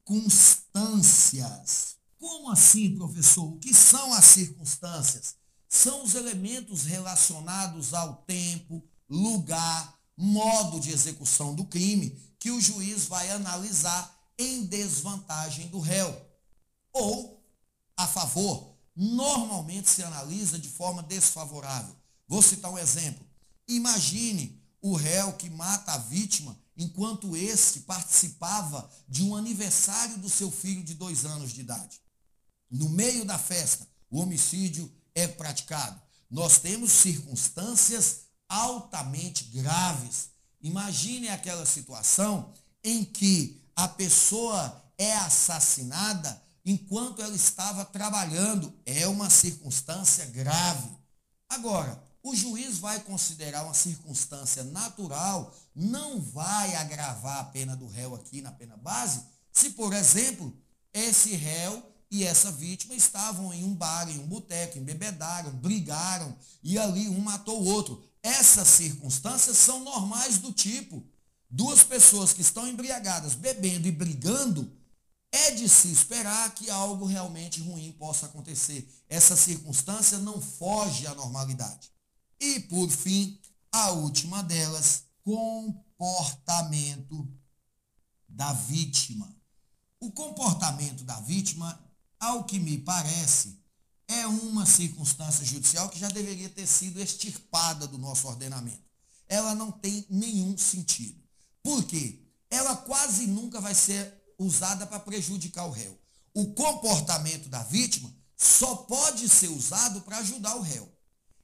[0.06, 1.96] circunstâncias.
[2.18, 3.44] Como assim, professor?
[3.44, 5.34] O que são as circunstâncias?
[5.68, 13.06] São os elementos relacionados ao tempo, lugar, modo de execução do crime que o juiz
[13.06, 16.14] vai analisar em desvantagem do réu
[16.92, 17.44] ou
[17.96, 18.76] a favor.
[18.94, 21.94] Normalmente se analisa de forma desfavorável.
[22.28, 23.26] Vou citar um exemplo.
[23.68, 30.50] Imagine o réu que mata a vítima enquanto este participava de um aniversário do seu
[30.50, 32.00] filho de dois anos de idade.
[32.70, 36.00] No meio da festa, o homicídio é praticado.
[36.30, 40.30] Nós temos circunstâncias altamente graves.
[40.60, 42.52] Imagine aquela situação
[42.82, 48.72] em que a pessoa é assassinada enquanto ela estava trabalhando.
[48.84, 50.90] É uma circunstância grave.
[51.48, 58.14] Agora, o juiz vai considerar uma circunstância natural, não vai agravar a pena do réu
[58.14, 59.22] aqui na pena base,
[59.52, 60.56] se, por exemplo,
[60.92, 66.78] esse réu e essa vítima estavam em um bar, em um boteco, embebedaram, brigaram e
[66.78, 68.02] ali um matou o outro.
[68.22, 71.06] Essas circunstâncias são normais do tipo
[71.50, 74.72] duas pessoas que estão embriagadas, bebendo e brigando,
[75.32, 78.88] é de se esperar que algo realmente ruim possa acontecer.
[79.08, 81.90] Essa circunstância não foge à normalidade.
[82.40, 83.38] E, por fim,
[83.70, 87.28] a última delas, comportamento
[88.28, 89.34] da vítima.
[89.98, 91.84] O comportamento da vítima,
[92.20, 93.60] ao que me parece,
[94.06, 98.86] é uma circunstância judicial que já deveria ter sido extirpada do nosso ordenamento.
[99.26, 101.20] Ela não tem nenhum sentido.
[101.60, 102.24] Por quê?
[102.48, 106.00] Ela quase nunca vai ser usada para prejudicar o réu.
[106.34, 110.88] O comportamento da vítima só pode ser usado para ajudar o réu.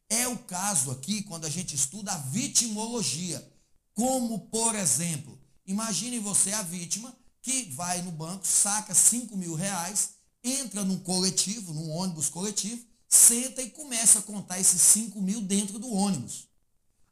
[0.09, 3.52] É o caso aqui quando a gente estuda a vitimologia.
[3.95, 10.11] Como, por exemplo, imagine você a vítima que vai no banco, saca 5 mil reais,
[10.43, 15.79] entra num coletivo, num ônibus coletivo, senta e começa a contar esses 5 mil dentro
[15.79, 16.49] do ônibus.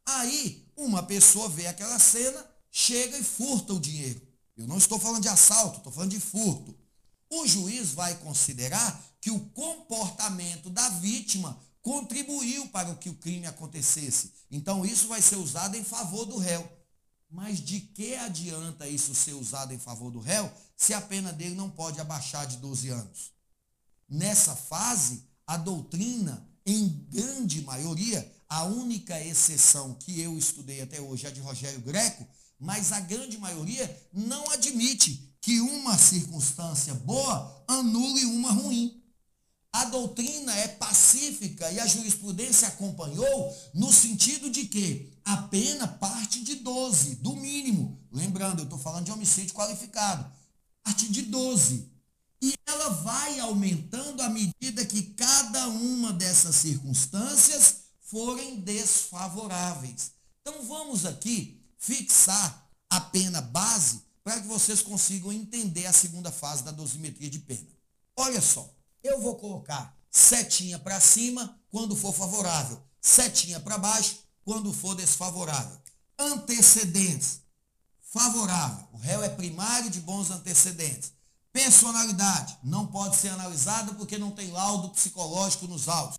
[0.07, 4.21] Aí, uma pessoa vê aquela cena, chega e furta o dinheiro.
[4.57, 6.77] Eu não estou falando de assalto, estou falando de furto.
[7.29, 14.33] O juiz vai considerar que o comportamento da vítima contribuiu para que o crime acontecesse.
[14.51, 16.69] Então isso vai ser usado em favor do réu.
[17.31, 21.55] Mas de que adianta isso ser usado em favor do réu se a pena dele
[21.55, 23.33] não pode abaixar de 12 anos?
[24.09, 31.27] Nessa fase, a doutrina, em grande maioria, a única exceção que eu estudei até hoje
[31.27, 32.27] é de Rogério Greco,
[32.59, 39.00] mas a grande maioria não admite que uma circunstância boa anule uma ruim.
[39.73, 46.43] A doutrina é pacífica e a jurisprudência acompanhou no sentido de que a pena parte
[46.43, 48.01] de 12, do mínimo.
[48.11, 50.31] Lembrando, eu estou falando de homicídio qualificado.
[50.83, 51.89] Parte de 12.
[52.43, 60.13] E ela vai aumentando à medida que cada uma dessas circunstâncias forem desfavoráveis.
[60.41, 66.65] Então vamos aqui fixar a pena base para que vocês consigam entender a segunda fase
[66.65, 67.69] da dosimetria de pena.
[68.17, 68.69] Olha só.
[69.03, 75.79] Eu vou colocar setinha para cima quando for favorável, setinha para baixo quando for desfavorável.
[76.19, 77.41] Antecedentes.
[78.13, 78.89] Favorável.
[78.93, 81.13] O réu é primário de bons antecedentes.
[81.53, 82.59] Personalidade.
[82.63, 86.19] Não pode ser analisado porque não tem laudo psicológico nos autos.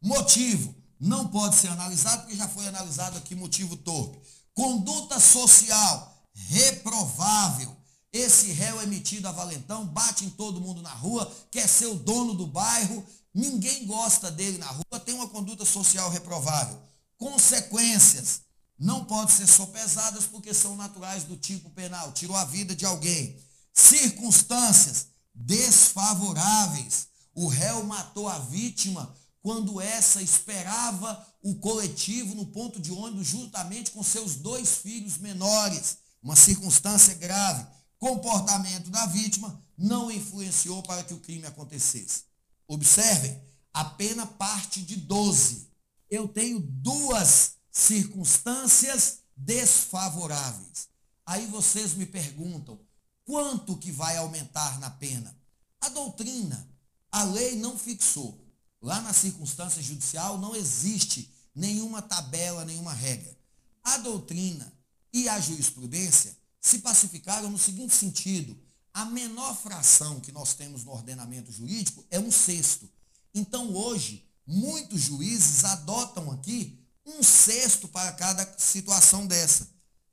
[0.00, 0.74] Motivo.
[0.98, 4.20] Não pode ser analisado porque já foi analisado aqui motivo torpe.
[4.54, 6.14] Conduta social.
[6.34, 7.74] Reprovável.
[8.12, 11.94] Esse réu é metido a valentão, bate em todo mundo na rua, quer ser o
[11.94, 16.76] dono do bairro, ninguém gosta dele na rua, tem uma conduta social reprovável.
[17.16, 18.40] Consequências
[18.76, 23.38] não podem ser sopesadas porque são naturais do tipo penal, tirou a vida de alguém.
[23.72, 27.08] Circunstâncias desfavoráveis.
[27.32, 33.92] O réu matou a vítima quando essa esperava o coletivo no ponto de ônibus juntamente
[33.92, 35.98] com seus dois filhos menores.
[36.22, 37.66] Uma circunstância grave
[38.00, 42.24] comportamento da vítima não influenciou para que o crime acontecesse.
[42.66, 43.40] Observem,
[43.72, 45.70] a pena parte de 12.
[46.10, 50.88] Eu tenho duas circunstâncias desfavoráveis.
[51.24, 52.80] Aí vocês me perguntam,
[53.24, 55.38] quanto que vai aumentar na pena?
[55.80, 56.68] A doutrina,
[57.12, 58.44] a lei não fixou.
[58.82, 63.38] Lá na circunstância judicial não existe nenhuma tabela, nenhuma regra.
[63.84, 64.72] A doutrina
[65.12, 68.56] e a jurisprudência se pacificaram no seguinte sentido:
[68.92, 72.88] a menor fração que nós temos no ordenamento jurídico é um sexto.
[73.34, 79.68] Então, hoje, muitos juízes adotam aqui um sexto para cada situação dessa.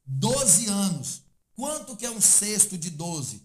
[0.06, 1.24] 12 anos.
[1.54, 3.44] Quanto que é um sexto de 12?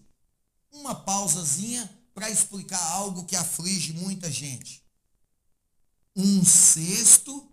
[0.71, 4.83] Uma pausazinha para explicar algo que aflige muita gente.
[6.15, 7.51] Um sexto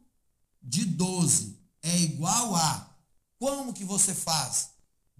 [0.62, 2.88] de 12 é igual a.
[3.38, 4.69] Como que você faz?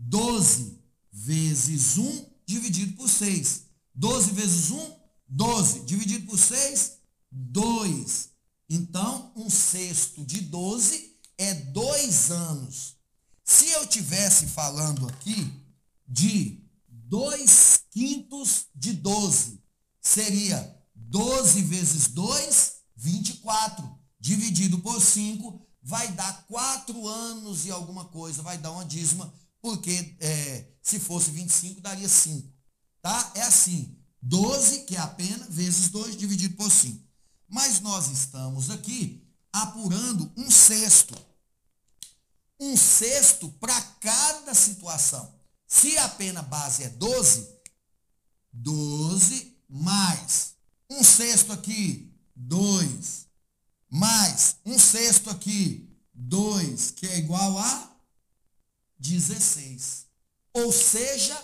[0.01, 0.81] 12
[1.13, 3.67] vezes 1 dividido por 6.
[3.95, 4.97] 12 vezes 1,
[5.29, 5.81] 12.
[5.81, 6.93] Dividido por 6,
[7.31, 8.31] 2.
[8.69, 12.97] Então, um sexto de 12 é 2 anos.
[13.45, 15.53] Se eu tivesse falando aqui
[16.07, 19.61] de 2 quintos de 12,
[20.01, 23.99] seria 12 vezes 2, 24.
[24.19, 30.17] Dividido por 5, vai dar 4 anos e alguma coisa, vai dar uma dízima, porque
[30.21, 32.49] é, se fosse 25, daria 5.
[33.03, 33.33] Tá?
[33.35, 37.03] É assim, 12, que é a pena, vezes 2, dividido por 5.
[37.49, 41.17] Mas nós estamos aqui apurando um sexto
[42.61, 45.35] um sexto para cada situação.
[45.67, 47.49] Se a pena base é 12,
[48.53, 50.55] 12 mais
[50.91, 53.27] um sexto aqui, 2,
[53.89, 57.89] mais um sexto aqui, 2, que é igual a
[59.01, 60.07] 16.
[60.53, 61.37] Ou seja,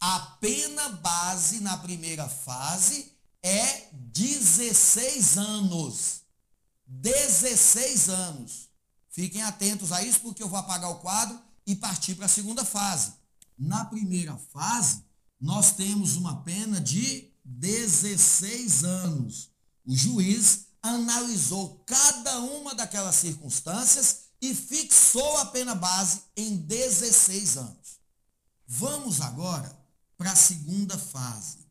[0.00, 6.22] a pena base na primeira fase é 16 anos.
[6.86, 8.68] 16 anos.
[9.10, 12.64] Fiquem atentos a isso, porque eu vou apagar o quadro e partir para a segunda
[12.64, 13.14] fase.
[13.58, 15.02] Na primeira fase,
[15.40, 19.50] nós temos uma pena de 16 anos.
[19.84, 27.98] O juiz analisou cada uma daquelas circunstâncias e fixou a pena base em 16 anos.
[28.66, 29.76] Vamos agora
[30.16, 31.66] para a segunda fase.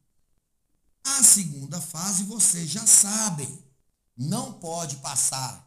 [1.03, 3.63] A segunda fase vocês já sabem,
[4.15, 5.65] não pode passar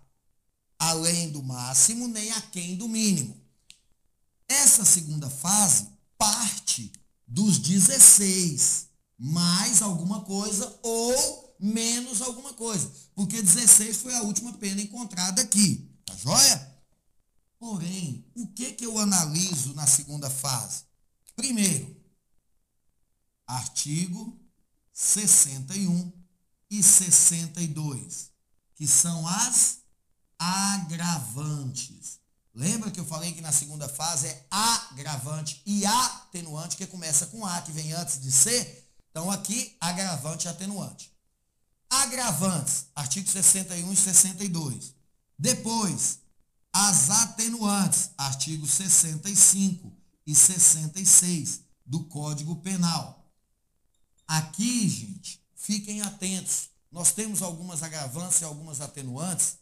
[0.79, 3.41] além do máximo nem aquém do mínimo.
[4.49, 5.89] Essa segunda fase
[6.19, 6.93] parte
[7.27, 8.89] dos 16,
[9.19, 15.89] mais alguma coisa ou menos alguma coisa, porque 16 foi a última pena encontrada aqui,
[16.05, 16.70] tá joia?
[17.61, 20.85] Porém, o que que eu analiso na segunda fase?
[21.37, 21.95] Primeiro,
[23.47, 24.41] artigo
[24.91, 26.11] 61
[26.71, 28.33] e 62,
[28.75, 29.81] que são as
[30.39, 32.19] agravantes.
[32.55, 37.45] Lembra que eu falei que na segunda fase é agravante e atenuante, que começa com
[37.45, 38.87] A, que vem antes de C?
[39.11, 41.13] Então aqui, agravante e atenuante.
[41.91, 44.95] Agravantes, artigo 61 e 62.
[45.39, 46.21] Depois,
[46.73, 49.93] as atenuantes, artigo 65
[50.27, 53.31] e 66 do Código Penal.
[54.27, 56.71] Aqui, gente, fiquem atentos.
[56.91, 59.59] Nós temos algumas agravantes e algumas atenuantes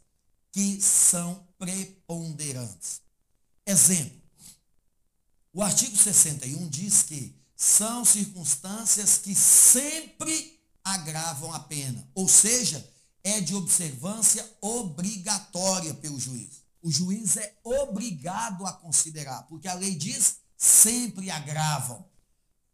[0.52, 3.00] que são preponderantes.
[3.66, 4.20] Exemplo:
[5.52, 12.88] o artigo 61 diz que são circunstâncias que sempre agravam a pena, ou seja,
[13.24, 16.57] é de observância obrigatória pelo juiz.
[16.82, 22.04] O juiz é obrigado a considerar, porque a lei diz sempre agravam.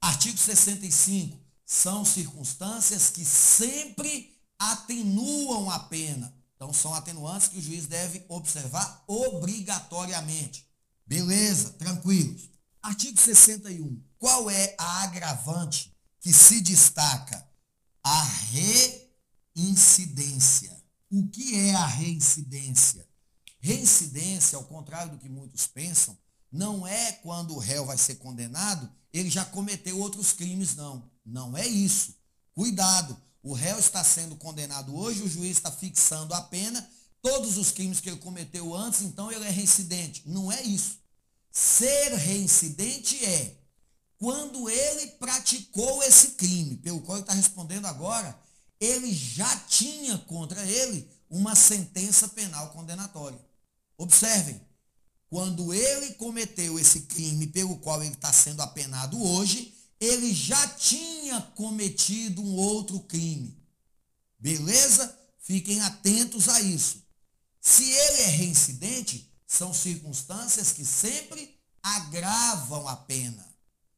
[0.01, 6.35] Artigo 65 são circunstâncias que sempre atenuam a pena.
[6.55, 10.67] Então, são atenuantes que o juiz deve observar obrigatoriamente.
[11.07, 12.49] Beleza, tranquilos.
[12.83, 14.03] Artigo 61.
[14.19, 17.47] Qual é a agravante que se destaca?
[18.03, 18.23] A
[19.55, 20.83] reincidência.
[21.11, 23.07] O que é a reincidência?
[23.65, 26.15] Reincidência, ao contrário do que muitos pensam,
[26.53, 31.11] não é quando o réu vai ser condenado, ele já cometeu outros crimes, não.
[31.25, 32.15] Não é isso.
[32.55, 33.17] Cuidado.
[33.43, 36.87] O réu está sendo condenado hoje, o juiz está fixando a pena,
[37.23, 40.25] todos os crimes que ele cometeu antes, então ele é reincidente.
[40.27, 40.99] Não é isso.
[41.51, 43.57] Ser reincidente é
[44.19, 48.39] quando ele praticou esse crime, pelo qual ele está respondendo agora,
[48.79, 53.41] ele já tinha contra ele uma sentença penal condenatória.
[53.97, 54.61] Observem,
[55.29, 61.41] quando ele cometeu esse crime pelo qual ele está sendo apenado hoje, ele já tinha
[61.57, 63.57] cometido um outro crime.
[64.39, 65.19] Beleza?
[65.39, 67.03] Fiquem atentos a isso.
[67.61, 73.47] Se ele é reincidente, são circunstâncias que sempre agravam a pena.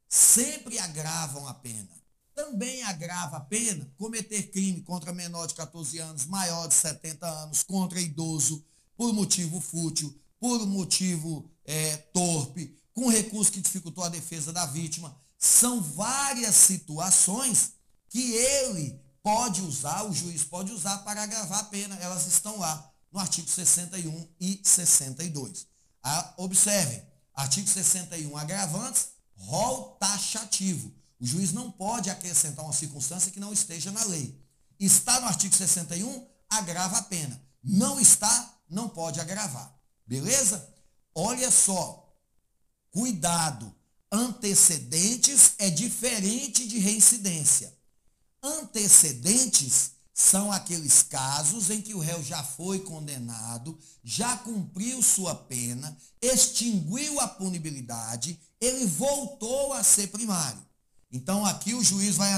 [0.09, 1.89] Sempre agravam a pena.
[2.33, 7.63] Também agrava a pena cometer crime contra menor de 14 anos, maior de 70 anos,
[7.63, 8.63] contra idoso,
[8.97, 15.15] por motivo fútil, por motivo é, torpe, com recurso que dificultou a defesa da vítima
[15.37, 17.73] são várias situações
[18.09, 21.95] que ele pode usar, o juiz pode usar para agravar a pena.
[21.97, 25.67] Elas estão lá no artigo 61 e 62.
[26.03, 27.03] Ah, observem,
[27.37, 30.91] Artigo 61, agravantes, rol taxativo.
[31.19, 34.43] O juiz não pode acrescentar uma circunstância que não esteja na lei.
[34.79, 37.39] Está no artigo 61, agrava a pena.
[37.63, 39.75] Não está, não pode agravar.
[40.05, 40.73] Beleza?
[41.13, 42.15] Olha só.
[42.91, 43.73] Cuidado.
[44.11, 47.75] Antecedentes é diferente de reincidência.
[48.41, 55.95] Antecedentes são aqueles casos em que o réu já foi condenado, já cumpriu sua pena,
[56.19, 60.65] extinguiu a punibilidade, ele voltou a ser primário.
[61.11, 62.31] Então aqui o juiz vai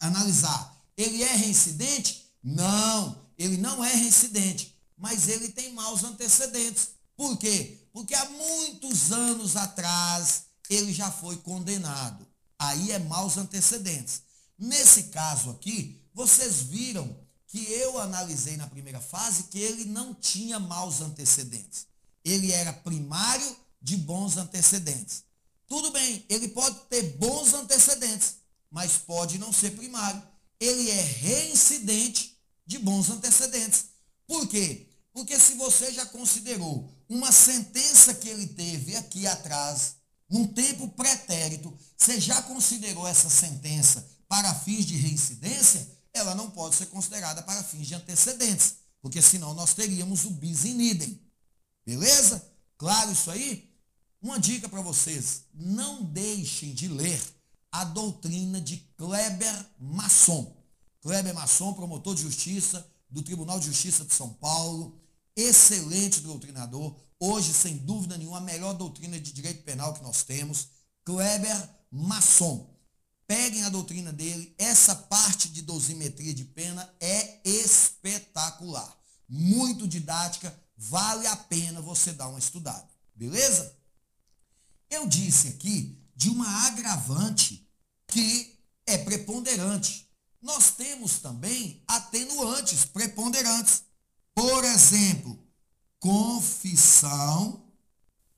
[0.00, 2.26] analisar: ele é reincidente?
[2.42, 6.90] Não, ele não é reincidente, mas ele tem maus antecedentes.
[7.16, 7.88] Por quê?
[7.90, 12.26] Porque há muitos anos atrás ele já foi condenado.
[12.58, 14.22] Aí é maus antecedentes.
[14.58, 20.60] Nesse caso aqui, vocês viram que eu analisei na primeira fase que ele não tinha
[20.60, 21.86] maus antecedentes.
[22.22, 25.24] Ele era primário de bons antecedentes.
[25.66, 28.36] Tudo bem, ele pode ter bons antecedentes,
[28.70, 30.22] mas pode não ser primário.
[30.60, 33.86] Ele é reincidente de bons antecedentes.
[34.26, 34.89] Por quê?
[35.12, 39.96] Porque se você já considerou uma sentença que ele teve aqui atrás,
[40.28, 46.76] num tempo pretérito, você já considerou essa sentença para fins de reincidência, ela não pode
[46.76, 51.20] ser considerada para fins de antecedentes, porque senão nós teríamos o bis in idem.
[51.84, 52.44] Beleza?
[52.78, 53.68] Claro isso aí?
[54.22, 57.20] Uma dica para vocês, não deixem de ler
[57.72, 60.56] a doutrina de Kleber Masson.
[61.00, 64.99] Kleber Masson, promotor de justiça do Tribunal de Justiça de São Paulo,
[65.36, 70.68] excelente doutrinador, hoje, sem dúvida nenhuma, a melhor doutrina de direito penal que nós temos,
[71.04, 72.78] Kleber Masson.
[73.26, 78.98] Peguem a doutrina dele, essa parte de dosimetria de pena é espetacular.
[79.28, 82.88] Muito didática, vale a pena você dar uma estudada.
[83.14, 83.78] Beleza?
[84.90, 87.70] Eu disse aqui de uma agravante
[88.08, 90.10] que é preponderante.
[90.42, 93.84] Nós temos também atenuantes preponderantes.
[94.40, 95.38] Por exemplo,
[95.98, 97.62] confissão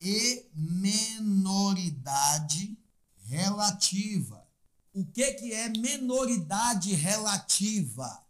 [0.01, 2.77] e menoridade
[3.25, 4.45] relativa.
[4.93, 8.21] O que, que é menoridade relativa?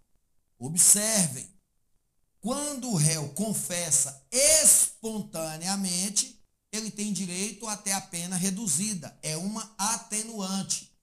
[0.59, 1.51] Observem.
[2.43, 6.39] Quando o réu confessa espontaneamente,
[6.71, 9.19] ele tem direito até a pena reduzida.
[9.23, 10.95] É uma atenuante.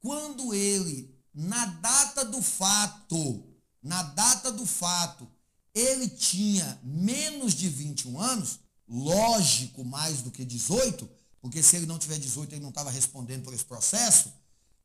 [0.00, 5.37] Quando ele, na data do fato, na data do fato,
[5.78, 8.58] ele tinha menos de 21 anos,
[8.88, 11.08] lógico, mais do que 18,
[11.40, 14.32] porque se ele não tiver 18, ele não estava respondendo por esse processo,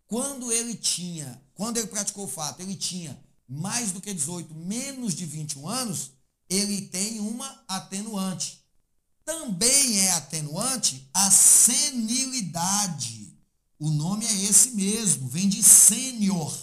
[0.07, 5.15] quando ele tinha, quando ele praticou o fato, ele tinha mais do que 18, menos
[5.15, 6.11] de 21 anos,
[6.49, 8.61] ele tem uma atenuante.
[9.25, 13.35] Também é atenuante a senilidade.
[13.79, 16.55] O nome é esse mesmo, vem de sênior.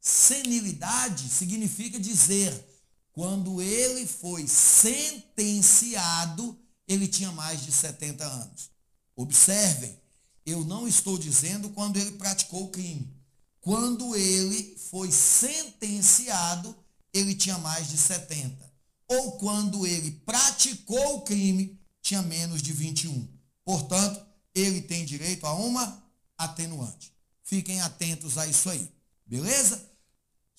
[0.00, 2.71] Senilidade significa dizer,
[3.12, 6.58] quando ele foi sentenciado,
[6.88, 8.70] ele tinha mais de 70 anos.
[9.14, 10.00] Observem,
[10.44, 13.14] eu não estou dizendo quando ele praticou o crime.
[13.60, 16.74] Quando ele foi sentenciado,
[17.12, 18.72] ele tinha mais de 70.
[19.08, 23.28] Ou quando ele praticou o crime, tinha menos de 21.
[23.64, 26.02] Portanto, ele tem direito a uma
[26.36, 27.12] atenuante.
[27.44, 28.90] Fiquem atentos a isso aí.
[29.26, 29.91] Beleza?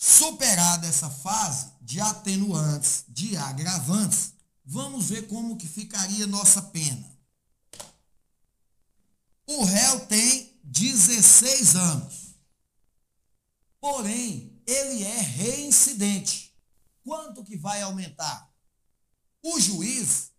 [0.06, 4.34] Superada essa fase de atenuantes, de agravantes,
[4.66, 7.10] vamos ver como que ficaria nossa pena.
[9.48, 12.36] O réu tem 16 anos.
[13.80, 16.54] Porém, ele é reincidente.
[17.02, 18.54] Quanto que vai aumentar?
[19.42, 20.32] O juiz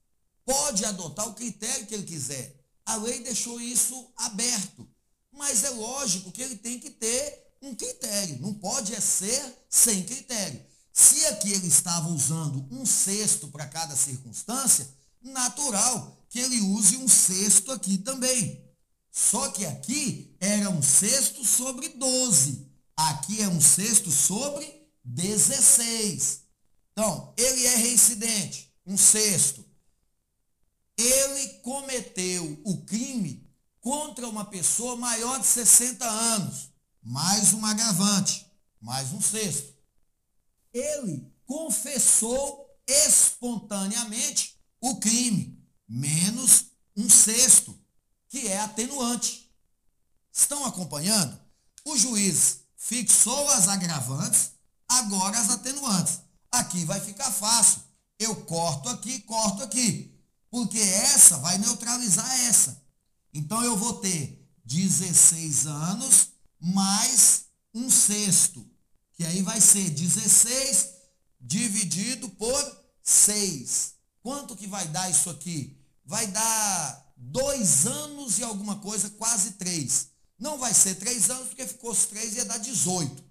[0.44, 2.54] pode adotar o critério que ele quiser.
[2.84, 4.86] A lei deixou isso aberto.
[5.32, 8.40] Mas é lógico que ele tem que ter um critério.
[8.40, 10.64] Não pode é ser sem critério.
[10.92, 14.88] Se aqui ele estava usando um sexto para cada circunstância,
[15.20, 18.62] natural que ele use um sexto aqui também.
[19.10, 22.70] Só que aqui era um sexto sobre 12.
[22.96, 26.42] Aqui é um sexto sobre 16.
[26.92, 29.64] Então, ele é reincidente, um sexto.
[30.96, 33.48] Ele cometeu o crime
[33.80, 36.73] contra uma pessoa maior de 60 anos.
[37.06, 38.50] Mais um agravante,
[38.80, 39.74] mais um sexto.
[40.72, 47.78] Ele confessou espontaneamente o crime, menos um sexto
[48.26, 49.52] que é atenuante.
[50.32, 51.38] Estão acompanhando?
[51.84, 54.52] O juiz fixou as agravantes,
[54.88, 56.20] agora as atenuantes.
[56.50, 57.82] Aqui vai ficar fácil.
[58.18, 60.18] Eu corto aqui, corto aqui.
[60.50, 62.82] Porque essa vai neutralizar essa.
[63.34, 66.33] Então eu vou ter 16 anos
[66.64, 67.44] mais
[67.74, 68.66] um sexto,
[69.12, 70.88] que aí vai ser 16
[71.38, 73.94] dividido por 6.
[74.22, 75.78] Quanto que vai dar isso aqui?
[76.06, 80.08] Vai dar dois anos e alguma coisa, quase três.
[80.38, 83.22] Não vai ser três anos, porque ficou os três ia dar 18.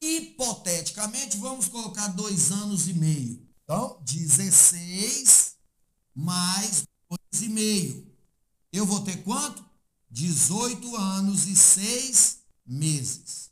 [0.00, 3.48] Hipoteticamente, vamos colocar dois anos e meio.
[3.64, 5.56] Então, 16
[6.14, 8.16] mais dois e meio.
[8.72, 9.64] Eu vou ter quanto?
[10.08, 12.39] 18 anos e 6
[12.70, 13.50] meses.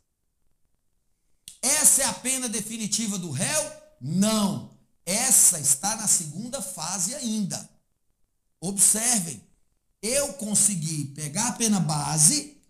[1.61, 3.73] Essa é a pena definitiva do réu?
[4.01, 4.79] Não.
[5.05, 7.69] Essa está na segunda fase ainda.
[8.61, 9.43] Observem,
[10.01, 12.63] eu consegui pegar a pena base,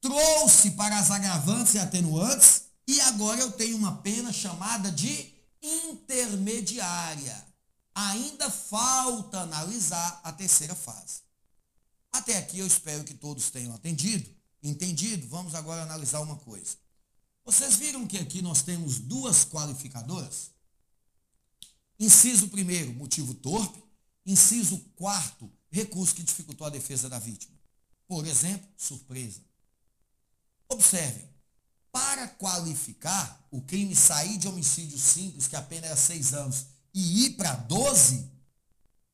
[0.00, 7.46] trouxe para as agravantes e atenuantes, e agora eu tenho uma pena chamada de intermediária.
[7.94, 11.20] Ainda falta analisar a terceira fase.
[12.12, 14.28] Até aqui eu espero que todos tenham atendido,
[14.62, 15.26] entendido.
[15.28, 16.76] Vamos agora analisar uma coisa.
[17.44, 20.50] Vocês viram que aqui nós temos duas qualificadoras?
[21.98, 23.82] Inciso primeiro, motivo torpe.
[24.26, 27.58] Inciso quarto, recurso que dificultou a defesa da vítima.
[28.06, 29.40] Por exemplo, surpresa.
[30.68, 31.26] Observem,
[31.90, 37.30] para qualificar o crime sair de homicídio simples, que apenas era seis anos, e ir
[37.36, 38.30] para 12,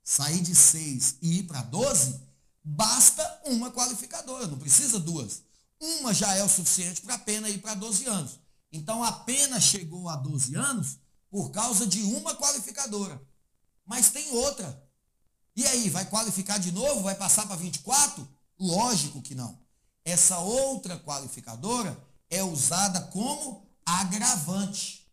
[0.02, 2.20] sair de seis e ir para 12,
[2.64, 5.42] basta uma qualificadora, não precisa duas.
[5.80, 8.40] Uma já é o suficiente para a pena ir para 12 anos.
[8.72, 10.98] Então a pena chegou a 12 anos
[11.30, 13.20] por causa de uma qualificadora.
[13.84, 14.82] Mas tem outra.
[15.56, 17.02] E aí, vai qualificar de novo?
[17.02, 18.26] Vai passar para 24?
[18.58, 19.58] Lógico que não.
[20.04, 21.96] Essa outra qualificadora
[22.30, 25.06] é usada como agravante.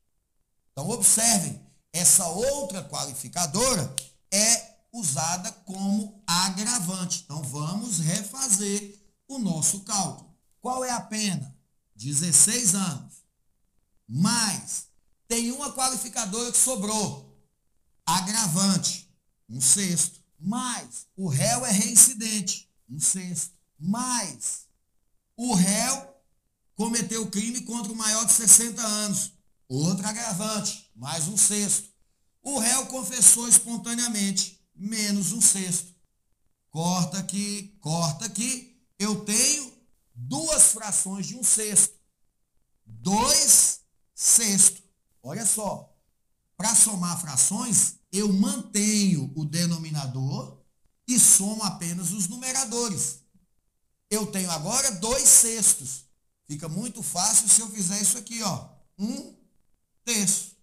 [0.71, 1.61] Então, observem,
[1.93, 3.93] essa outra qualificadora
[4.31, 7.23] é usada como agravante.
[7.23, 10.35] Então, vamos refazer o nosso cálculo.
[10.59, 11.55] Qual é a pena?
[11.95, 13.13] 16 anos.
[14.07, 14.87] Mais
[15.27, 17.41] tem uma qualificadora que sobrou.
[18.05, 19.09] Agravante,
[19.49, 20.19] um sexto.
[20.37, 23.53] Mais, o réu é reincidente, um sexto.
[23.79, 24.67] Mais,
[25.37, 26.13] o réu
[26.75, 29.31] cometeu crime contra o maior de 60 anos.
[29.69, 31.89] Outro agravante, mais um sexto.
[32.43, 35.93] O réu confessou espontaneamente, menos um sexto.
[36.69, 38.81] Corta aqui, corta aqui.
[38.97, 39.71] Eu tenho
[40.13, 41.93] duas frações de um sexto.
[42.85, 43.81] Dois
[44.15, 44.83] sextos.
[45.23, 45.93] Olha só,
[46.57, 50.61] para somar frações, eu mantenho o denominador
[51.07, 53.19] e somo apenas os numeradores.
[54.09, 56.05] Eu tenho agora dois sextos.
[56.47, 58.69] Fica muito fácil se eu fizer isso aqui, ó.
[58.97, 59.35] Um
[60.03, 60.57] terço.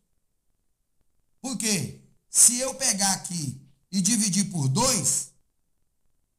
[1.41, 2.03] Por quê?
[2.29, 5.32] Se eu pegar aqui e dividir por 2,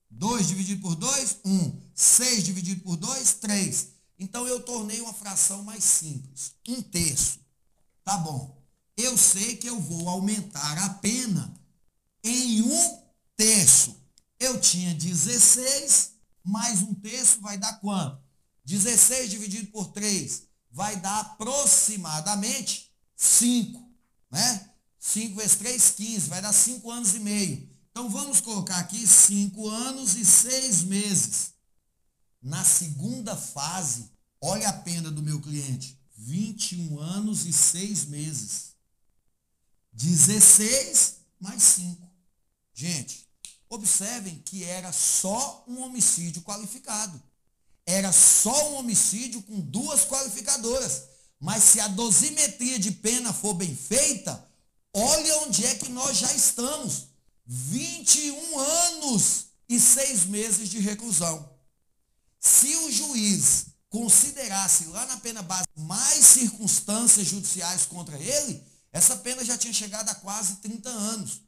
[0.10, 1.82] 2 dividido por 2, 1.
[1.96, 3.88] 6 dividido por 2, 3.
[4.18, 6.54] Então eu tornei uma fração mais simples.
[6.68, 7.40] Um terço.
[8.04, 8.62] Tá bom.
[8.98, 11.54] Eu sei que eu vou aumentar a pena
[12.24, 13.04] em um
[13.36, 13.96] terço.
[14.40, 16.12] Eu tinha 16,
[16.44, 18.22] mais um terço vai dar quanto?
[18.66, 23.82] 16 dividido por 3 vai dar aproximadamente 5,
[24.32, 24.69] né?
[25.00, 27.70] 5 vezes 3, 15, vai dar 5 anos e meio.
[27.92, 31.54] Então vamos colocar aqui 5 anos e 6 meses.
[32.42, 36.00] Na segunda fase, olha a pena do meu cliente.
[36.18, 38.76] 21 anos e 6 meses.
[39.94, 42.10] 16 mais 5.
[42.74, 43.28] Gente,
[43.70, 47.22] observem que era só um homicídio qualificado.
[47.86, 51.04] Era só um homicídio com duas qualificadoras.
[51.40, 54.49] Mas se a dosimetria de pena for bem feita,
[54.94, 57.08] olha onde é que nós já estamos.
[57.46, 61.50] 21 anos e 6 meses de reclusão.
[62.40, 69.44] Se o juiz considerasse lá na pena base mais circunstâncias judiciais contra ele, essa pena
[69.44, 71.42] já tinha chegado a quase 30 anos.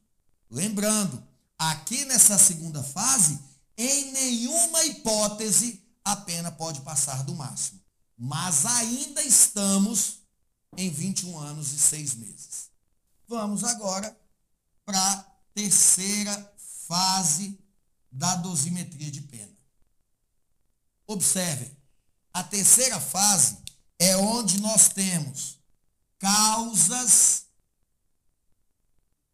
[0.50, 1.24] Lembrando,
[1.58, 3.40] aqui nessa segunda fase,
[3.78, 7.80] em nenhuma hipótese a pena pode passar do máximo.
[8.18, 10.18] Mas ainda estamos
[10.76, 12.71] em 21 anos e 6 meses.
[13.32, 14.14] Vamos agora
[14.84, 15.24] para a
[15.54, 16.54] terceira
[16.86, 17.58] fase
[18.12, 19.58] da dosimetria de pena.
[21.08, 21.72] Observem,
[22.34, 23.58] a terceira fase
[23.98, 25.62] é onde nós temos
[26.20, 27.46] causas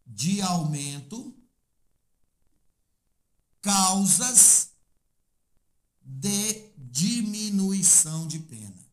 [0.06, 1.36] de aumento,
[3.64, 4.74] causas
[6.04, 8.88] de diminuição de pena.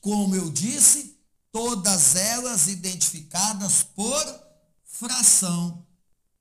[0.00, 1.19] Como eu disse,
[1.52, 4.24] todas elas identificadas por
[4.84, 5.86] fração.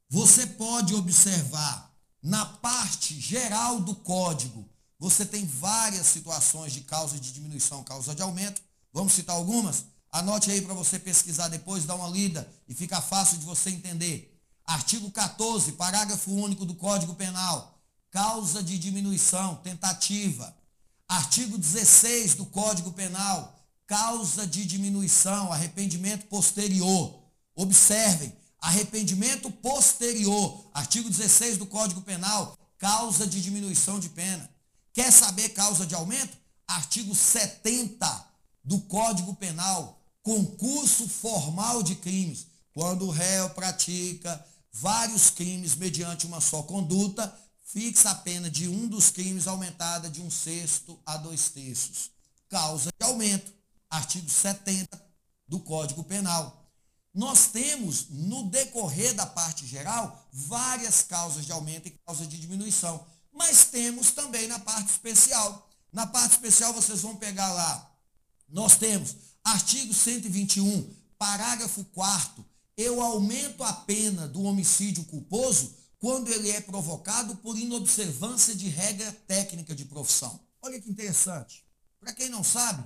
[0.09, 7.31] Você pode observar na parte geral do código, você tem várias situações de causa de
[7.31, 8.61] diminuição, causa de aumento.
[8.91, 9.85] Vamos citar algumas?
[10.11, 14.37] Anote aí para você pesquisar depois, dar uma lida e fica fácil de você entender.
[14.65, 17.79] Artigo 14, parágrafo único do Código Penal.
[18.11, 20.55] Causa de diminuição, tentativa.
[21.07, 23.58] Artigo 16 do Código Penal.
[23.89, 27.23] Causa de diminuição, arrependimento posterior.
[27.55, 28.31] Observem,
[28.61, 30.69] arrependimento posterior.
[30.71, 32.55] Artigo 16 do Código Penal.
[32.77, 34.47] Causa de diminuição de pena.
[34.93, 36.37] Quer saber causa de aumento?
[36.67, 38.27] Artigo 70
[38.63, 46.39] do Código Penal concurso formal de crimes, quando o réu pratica vários crimes mediante uma
[46.39, 51.49] só conduta, fixa a pena de um dos crimes aumentada de um sexto a dois
[51.49, 52.11] terços.
[52.47, 53.51] Causa de aumento,
[53.89, 55.01] artigo 70
[55.47, 56.71] do Código Penal.
[57.13, 63.05] Nós temos, no decorrer da parte geral, várias causas de aumento e causas de diminuição,
[63.31, 65.67] mas temos também na parte especial.
[65.91, 67.91] Na parte especial, vocês vão pegar lá,
[68.47, 72.45] nós temos Artigo 121, parágrafo 4
[72.79, 79.11] eu aumento a pena do homicídio culposo quando ele é provocado por inobservância de regra
[79.27, 80.39] técnica de profissão.
[80.61, 81.65] Olha que interessante.
[81.99, 82.81] Para quem não sabe,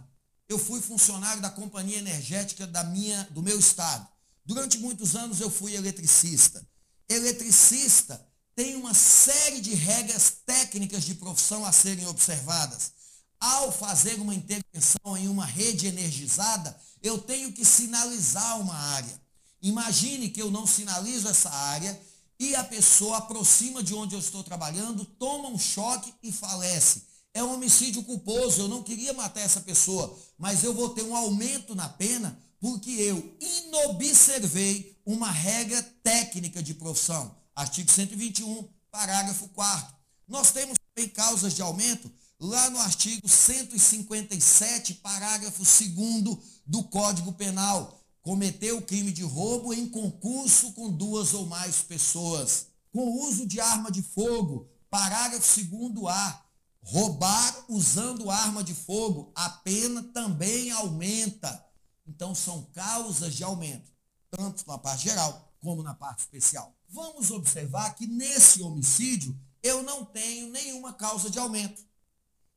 [0.50, 4.08] eu fui funcionário da companhia energética da minha, do meu estado.
[4.46, 6.66] Durante muitos anos eu fui eletricista.
[7.08, 8.26] Eletricista
[8.56, 12.92] tem uma série de regras técnicas de profissão a serem observadas.
[13.40, 19.22] Ao fazer uma intervenção em uma rede energizada, eu tenho que sinalizar uma área.
[19.62, 22.00] Imagine que eu não sinalizo essa área
[22.40, 27.04] e a pessoa aproxima de onde eu estou trabalhando, toma um choque e falece.
[27.34, 31.16] É um homicídio culposo, eu não queria matar essa pessoa, mas eu vou ter um
[31.16, 37.36] aumento na pena porque eu inobservei uma regra técnica de profissão.
[37.56, 39.96] Artigo 121, parágrafo 4
[40.28, 42.10] Nós temos também causas de aumento
[42.40, 48.00] lá no artigo 157, parágrafo 2 do Código Penal.
[48.22, 52.68] Cometeu crime de roubo em concurso com duas ou mais pessoas.
[52.92, 56.43] Com uso de arma de fogo, parágrafo 2A.
[56.84, 61.66] Roubar usando arma de fogo, a pena também aumenta.
[62.06, 63.92] Então são causas de aumento,
[64.30, 66.76] tanto na parte geral como na parte especial.
[66.90, 71.82] Vamos observar que nesse homicídio eu não tenho nenhuma causa de aumento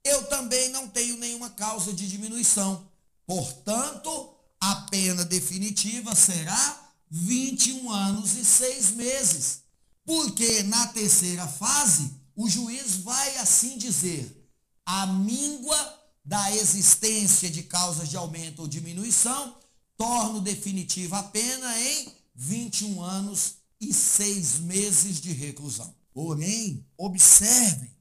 [0.06, 2.88] eu também não tenho nenhuma causa de diminuição.
[3.26, 9.62] Portanto, a pena definitiva será 21 anos e 6 meses.
[10.04, 14.47] Porque na terceira fase, o juiz vai assim dizer:
[14.84, 19.57] a míngua da existência de causas de aumento ou diminuição
[19.97, 25.95] torna definitiva a pena em 21 anos e 6 meses de reclusão.
[26.12, 27.95] Porém, observem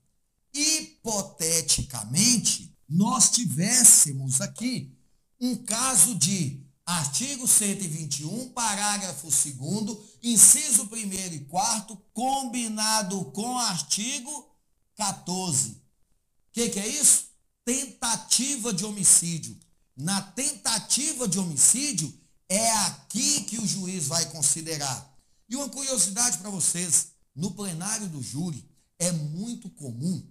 [0.53, 4.95] hipoteticamente, nós tivéssemos aqui
[5.39, 14.55] um caso de artigo 121, parágrafo 2 inciso 1 e 4 combinado com artigo
[14.95, 15.71] 14.
[15.71, 15.81] O
[16.51, 17.25] que, que é isso?
[17.63, 19.57] Tentativa de homicídio.
[19.97, 22.13] Na tentativa de homicídio,
[22.47, 25.13] é aqui que o juiz vai considerar.
[25.49, 28.63] E uma curiosidade para vocês, no plenário do júri,
[28.99, 30.25] é muito comum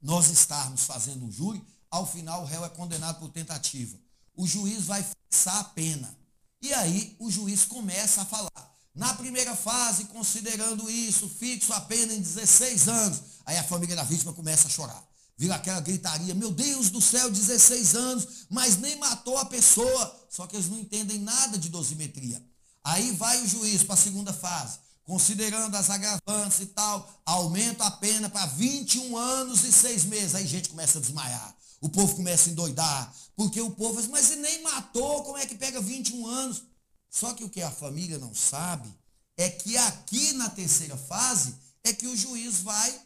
[0.00, 3.98] nós estarmos fazendo um júri, ao final o réu é condenado por tentativa.
[4.40, 6.16] O juiz vai fixar a pena.
[6.62, 8.74] E aí o juiz começa a falar.
[8.94, 13.20] Na primeira fase, considerando isso, fixo a pena em 16 anos.
[13.44, 15.06] Aí a família da vítima começa a chorar.
[15.36, 20.26] Vira aquela gritaria, meu Deus do céu, 16 anos, mas nem matou a pessoa.
[20.30, 22.42] Só que eles não entendem nada de dosimetria.
[22.82, 27.90] Aí vai o juiz para a segunda fase considerando as agravantes e tal, aumenta a
[27.90, 30.34] pena para 21 anos e 6 meses.
[30.36, 31.56] Aí gente começa a desmaiar.
[31.80, 33.12] O povo começa a endoidar.
[33.40, 36.62] Porque o povo diz, mas se nem matou, como é que pega 21 anos?
[37.08, 38.94] Só que o que a família não sabe
[39.34, 43.00] é que aqui na terceira fase é que o juiz vai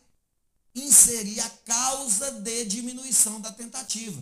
[0.75, 4.21] inserir a causa de diminuição da tentativa.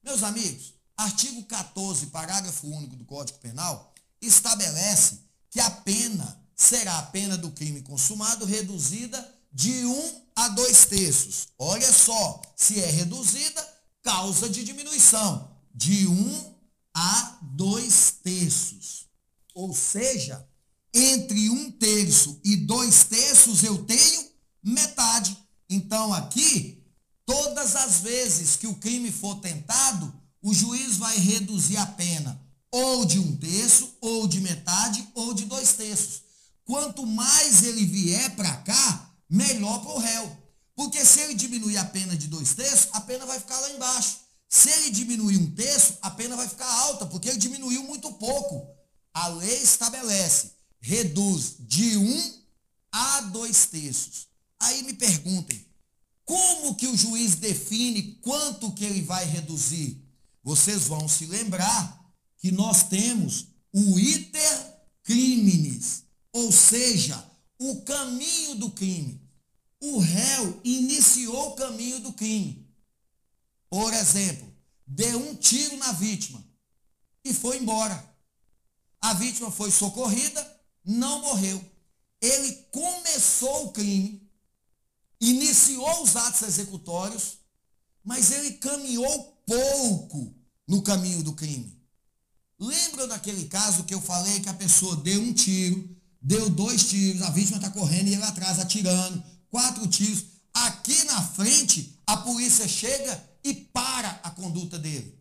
[0.00, 5.18] Meus amigos, artigo 14, parágrafo único do Código Penal, estabelece
[5.50, 11.48] que a pena será a pena do crime consumado reduzida de um a dois terços.
[11.58, 13.71] Olha só, se é reduzida,
[14.02, 16.54] causa de diminuição de um
[16.94, 19.06] a dois terços.
[19.54, 20.46] Ou seja,
[20.92, 24.30] entre um terço e dois terços eu tenho
[24.62, 25.36] metade.
[25.68, 26.84] Então aqui,
[27.24, 32.42] todas as vezes que o crime for tentado, o juiz vai reduzir a pena
[32.72, 36.22] ou de um terço, ou de metade, ou de dois terços.
[36.64, 40.41] Quanto mais ele vier para cá, melhor para o réu.
[40.82, 44.16] Porque se ele diminuir a pena de dois terços, a pena vai ficar lá embaixo.
[44.48, 48.66] Se ele diminuir um terço, a pena vai ficar alta, porque ele diminuiu muito pouco.
[49.14, 52.42] A lei estabelece, reduz de um
[52.90, 54.26] a dois terços.
[54.58, 55.64] Aí me perguntem,
[56.24, 60.04] como que o juiz define quanto que ele vai reduzir?
[60.42, 66.02] Vocês vão se lembrar que nós temos o iter criminis,
[66.32, 67.24] ou seja,
[67.56, 69.21] o caminho do crime.
[69.84, 72.72] O réu iniciou o caminho do crime.
[73.68, 74.48] Por exemplo,
[74.86, 76.40] deu um tiro na vítima
[77.24, 78.16] e foi embora.
[79.00, 81.60] A vítima foi socorrida, não morreu.
[82.20, 84.30] Ele começou o crime,
[85.20, 87.38] iniciou os atos executórios,
[88.04, 90.32] mas ele caminhou pouco
[90.68, 91.76] no caminho do crime.
[92.56, 97.22] Lembra daquele caso que eu falei que a pessoa deu um tiro, deu dois tiros,
[97.22, 100.24] a vítima está correndo e ele atrás atirando, quatro tiros.
[100.54, 105.18] Aqui na frente, a polícia chega e para a conduta dele.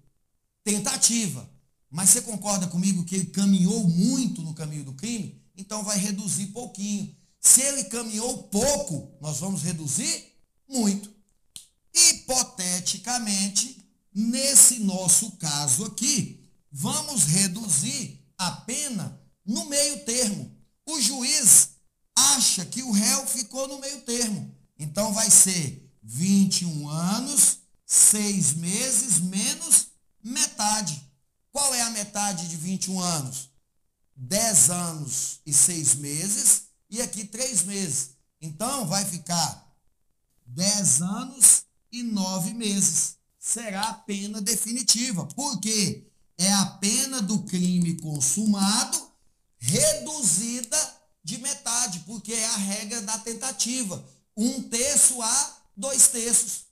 [0.63, 1.47] Tentativa.
[1.89, 5.41] Mas você concorda comigo que ele caminhou muito no caminho do crime?
[5.55, 7.13] Então vai reduzir pouquinho.
[7.39, 10.23] Se ele caminhou pouco, nós vamos reduzir
[10.67, 11.13] muito.
[11.93, 20.55] Hipoteticamente, nesse nosso caso aqui, vamos reduzir a pena no meio termo.
[20.85, 21.70] O juiz
[22.35, 24.55] acha que o réu ficou no meio termo.
[24.77, 29.87] Então vai ser 21 anos, 6 meses menos
[30.23, 31.01] metade.
[31.51, 33.49] Qual é a metade de 21 anos?
[34.15, 38.11] 10 anos e 6 meses e aqui 3 meses.
[38.41, 39.71] Então vai ficar
[40.45, 43.17] 10 anos e 9 meses.
[43.39, 45.25] Será a pena definitiva.
[45.27, 46.07] Por quê?
[46.37, 49.11] É a pena do crime consumado
[49.57, 50.90] reduzida
[51.23, 54.03] de metade, porque é a regra da tentativa.
[54.35, 56.65] Um terço a dois terços.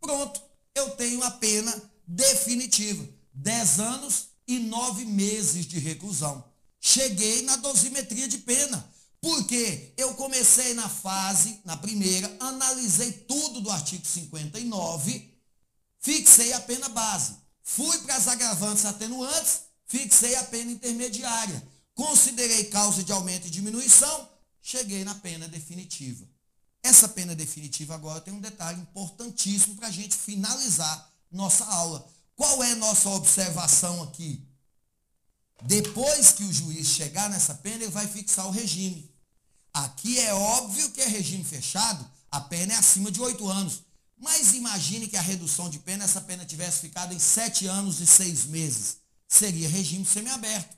[0.00, 0.40] Pronto,
[0.74, 3.06] eu tenho a pena definitiva.
[3.34, 6.44] 10 anos e 9 meses de reclusão.
[6.80, 8.92] Cheguei na dosimetria de pena.
[9.20, 15.34] Porque eu comecei na fase, na primeira, analisei tudo do artigo 59,
[16.00, 17.34] fixei a pena base.
[17.62, 21.60] Fui para as agravantes atenuantes, fixei a pena intermediária.
[21.96, 24.28] Considerei causa de aumento e diminuição,
[24.60, 26.28] cheguei na pena definitiva.
[26.82, 32.06] Essa pena definitiva agora tem um detalhe importantíssimo para a gente finalizar nossa aula.
[32.36, 34.46] Qual é nossa observação aqui?
[35.62, 39.10] Depois que o juiz chegar nessa pena, ele vai fixar o regime.
[39.72, 43.84] Aqui é óbvio que é regime fechado, a pena é acima de oito anos.
[44.18, 48.06] Mas imagine que a redução de pena, essa pena tivesse ficado em sete anos e
[48.06, 48.98] seis meses.
[49.26, 50.76] Seria regime semiaberto.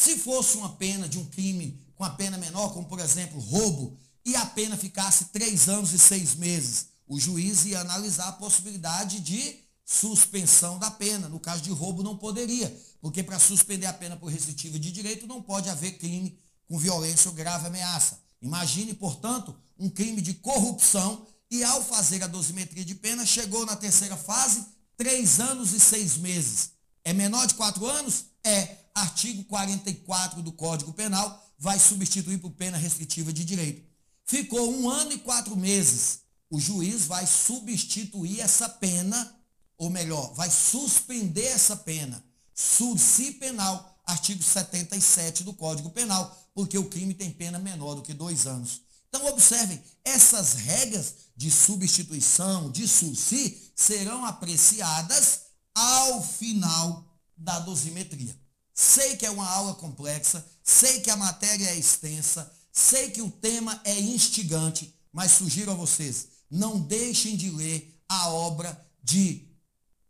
[0.00, 3.98] Se fosse uma pena de um crime com a pena menor, como por exemplo roubo,
[4.24, 9.20] e a pena ficasse três anos e seis meses, o juiz ia analisar a possibilidade
[9.20, 11.28] de suspensão da pena.
[11.28, 15.26] No caso de roubo, não poderia, porque para suspender a pena por restritiva de direito
[15.26, 16.34] não pode haver crime
[16.66, 18.18] com violência ou grave ameaça.
[18.40, 23.76] Imagine, portanto, um crime de corrupção e, ao fazer a dosimetria de pena, chegou na
[23.76, 24.64] terceira fase,
[24.96, 26.70] três anos e seis meses.
[27.04, 28.24] É menor de quatro anos?
[28.42, 28.79] É.
[28.94, 33.88] Artigo 44 do Código Penal vai substituir por pena restritiva de direito.
[34.24, 36.20] Ficou um ano e quatro meses.
[36.48, 39.40] O juiz vai substituir essa pena
[39.80, 42.22] ou melhor, vai suspender essa pena.
[42.54, 48.12] Sursi penal, artigo 77 do Código Penal, porque o crime tem pena menor do que
[48.12, 48.82] dois anos.
[49.08, 55.40] Então, observem, essas regras de substituição, de sursi, serão apreciadas
[55.74, 58.38] ao final da dosimetria.
[58.82, 63.30] Sei que é uma aula complexa, sei que a matéria é extensa, sei que o
[63.30, 69.46] tema é instigante, mas sugiro a vocês, não deixem de ler a obra de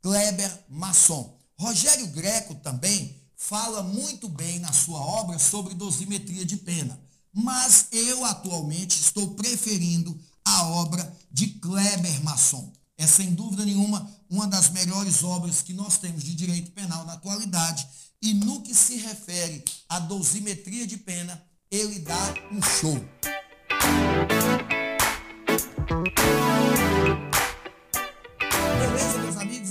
[0.00, 1.36] Kleber Masson.
[1.58, 6.96] Rogério Greco também fala muito bem na sua obra sobre dosimetria de pena,
[7.32, 12.72] mas eu atualmente estou preferindo a obra de Kleber Masson.
[12.96, 17.14] É sem dúvida nenhuma uma das melhores obras que nós temos de direito penal na
[17.14, 17.84] atualidade.
[18.22, 23.02] E no que se refere à dosimetria de pena, ele dá um show.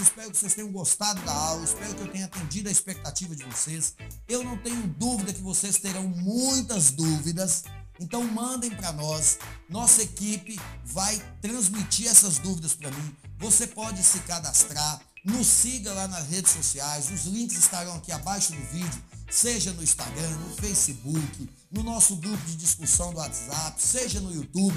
[0.02, 3.44] espero que vocês tenham gostado da aula, espero que eu tenha atendido a expectativa de
[3.44, 3.96] vocês.
[4.28, 7.64] Eu não tenho dúvida que vocês terão muitas dúvidas,
[8.00, 9.38] então mandem para nós.
[9.70, 13.16] Nossa equipe vai transmitir essas dúvidas para mim.
[13.38, 18.54] Você pode se cadastrar, nos siga lá nas redes sociais, os links estarão aqui abaixo
[18.54, 24.20] do vídeo, seja no Instagram, no Facebook, no nosso grupo de discussão do WhatsApp, seja
[24.20, 24.76] no YouTube.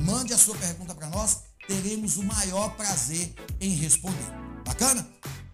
[0.00, 4.30] Mande a sua pergunta para nós, teremos o maior prazer em responder.
[4.64, 5.06] Bacana?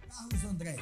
[0.09, 0.75] Carlos André.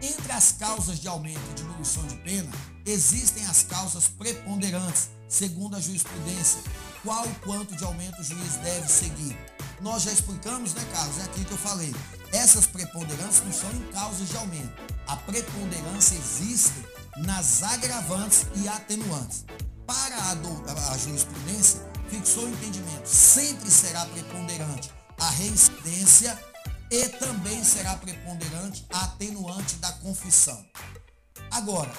[0.00, 2.50] Entre as causas de aumento e diminuição de pena,
[2.84, 6.60] existem as causas preponderantes, segundo a jurisprudência.
[7.02, 9.53] Qual quanto de aumento o juiz deve seguir?
[9.80, 11.18] Nós já explicamos, né, Carlos?
[11.18, 11.94] É aqui que eu falei.
[12.32, 14.72] Essas preponderâncias não são em causas de aumento.
[15.06, 16.84] A preponderância existe
[17.18, 19.44] nas agravantes e atenuantes.
[19.86, 26.38] Para a, do, a jurisprudência, fixou o entendimento, sempre será preponderante a reincidência
[26.90, 30.64] e também será preponderante a atenuante da confissão.
[31.50, 31.92] Agora,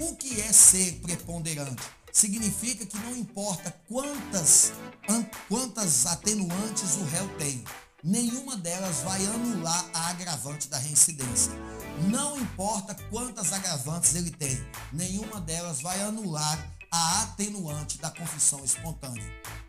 [0.00, 1.82] o que é ser preponderante?
[2.12, 4.74] Significa que não importa quantas,
[5.48, 7.64] quantas atenuantes o réu tem,
[8.04, 11.50] nenhuma delas vai anular a agravante da reincidência.
[12.10, 19.24] Não importa quantas agravantes ele tem, nenhuma delas vai anular a atenuante da confissão espontânea.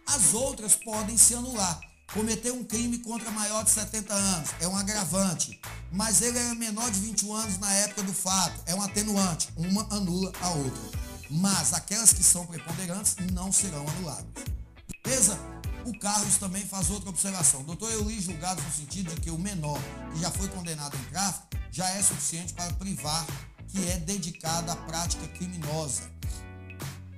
[0.05, 1.79] As outras podem se anular.
[2.13, 5.59] Cometer um crime contra maior de 70 anos é um agravante,
[5.91, 9.47] mas ele é menor de 21 anos na época do fato, é um atenuante.
[9.55, 11.02] Uma anula a outra.
[11.29, 14.25] Mas aquelas que são preponderantes não serão anuladas.
[15.03, 15.37] Beleza?
[15.85, 17.63] O Carlos também faz outra observação.
[17.63, 19.79] Doutor, eu li julgados no sentido de que o menor
[20.13, 23.25] que já foi condenado em tráfico já é suficiente para privar
[23.67, 26.03] que é dedicado à prática criminosa.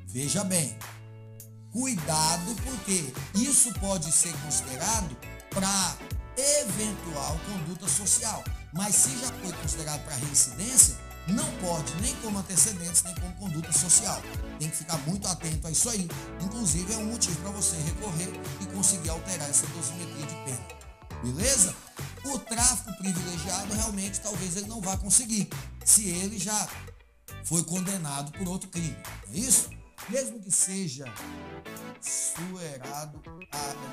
[0.08, 0.78] Veja bem,
[1.72, 5.16] cuidado porque isso pode ser considerado
[5.49, 5.97] para
[6.38, 8.43] eventual conduta social.
[8.74, 10.97] Mas se já foi considerado para reincidência,
[11.28, 14.22] não pode nem como antecedentes, nem como conduta social.
[14.60, 16.08] Tem que ficar muito atento a isso aí.
[16.42, 20.66] Inclusive, é um motivo para você recorrer e conseguir alterar essa dosimetria de pena.
[21.24, 21.76] Beleza?
[22.26, 25.50] O tráfico privilegiado, realmente, talvez ele não vá conseguir,
[25.84, 26.68] se ele já
[27.44, 28.98] foi condenado por outro crime.
[29.34, 29.70] É isso?
[30.10, 31.06] Mesmo que seja
[32.00, 33.22] superado,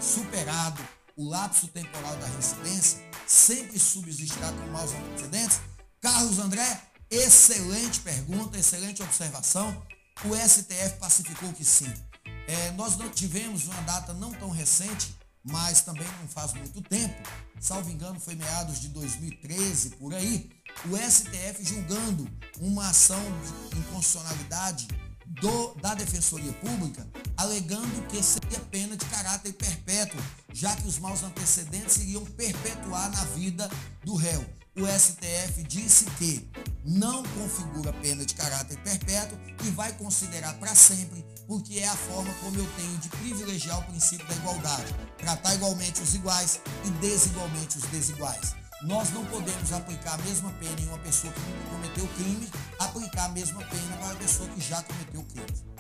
[0.01, 0.83] superado
[1.17, 5.61] o lapso temporal da residência, sempre subsistirá com maus antecedentes?
[6.01, 6.81] Carlos André,
[7.13, 9.83] excelente pergunta, excelente observação.
[10.25, 11.93] O STF pacificou que sim.
[12.47, 17.21] É, nós não tivemos uma data não tão recente, mas também não faz muito tempo,
[17.61, 20.51] salvo engano foi meados de 2013, por aí,
[20.87, 22.29] o STF julgando
[22.61, 23.21] uma ação
[23.71, 24.87] de inconstitucionalidade
[25.27, 27.07] do, da Defensoria Pública,
[27.37, 30.21] alegando que seria pena de caráter perpétuo,
[30.53, 33.69] já que os maus antecedentes iriam perpetuar na vida
[34.05, 34.45] do réu.
[34.75, 36.49] O STF disse que
[36.83, 42.33] não configura pena de caráter perpétuo e vai considerar para sempre, porque é a forma
[42.41, 47.77] como eu tenho de privilegiar o princípio da igualdade, tratar igualmente os iguais e desigualmente
[47.77, 48.55] os desiguais.
[48.85, 52.49] Nós não podemos aplicar a mesma pena em uma pessoa que nunca cometeu crime,
[52.79, 55.73] aplicar a mesma pena para a pessoa que já cometeu crime.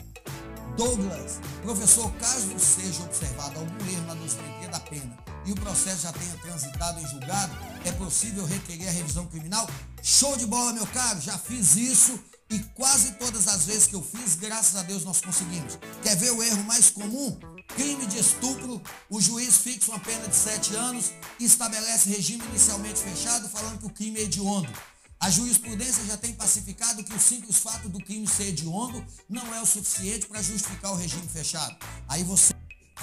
[0.76, 5.01] Douglas, professor, caso seja observado algum erro na dosimetria da pena
[5.44, 7.52] e o processo já tenha transitado em julgado,
[7.84, 9.68] é possível requerer a revisão criminal?
[10.02, 12.18] Show de bola, meu caro, já fiz isso
[12.50, 15.78] e quase todas as vezes que eu fiz, graças a Deus nós conseguimos.
[16.02, 17.38] Quer ver o erro mais comum?
[17.68, 23.00] Crime de estupro, o juiz fixa uma pena de sete anos e estabelece regime inicialmente
[23.00, 24.70] fechado, falando que o crime é hediondo.
[25.18, 29.62] A jurisprudência já tem pacificado que o simples fato do crime ser hediondo não é
[29.62, 31.76] o suficiente para justificar o regime fechado.
[32.08, 32.52] Aí você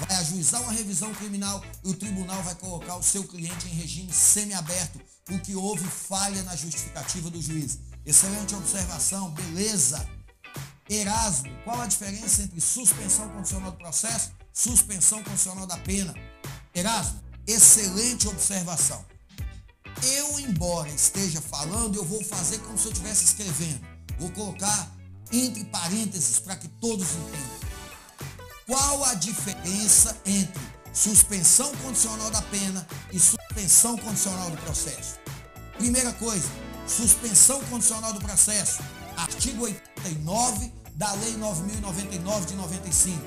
[0.06, 4.12] vai ajuizar uma revisão criminal e o tribunal vai colocar o seu cliente em regime
[4.12, 7.78] semiaberto, porque houve falha na justificativa do juiz.
[8.04, 10.08] Excelente observação, beleza.
[10.88, 16.14] Erasmo, qual a diferença entre suspensão condicional do processo suspensão condicional da pena.
[16.74, 19.04] Erasmo, excelente observação.
[20.02, 23.80] Eu, embora esteja falando, eu vou fazer como se eu estivesse escrevendo.
[24.18, 24.90] Vou colocar
[25.32, 27.69] entre parênteses para que todos entendam.
[28.70, 35.18] Qual a diferença entre suspensão condicional da pena e suspensão condicional do processo?
[35.76, 36.48] Primeira coisa,
[36.86, 38.80] suspensão condicional do processo,
[39.16, 43.20] artigo 89 da Lei 9099 de 95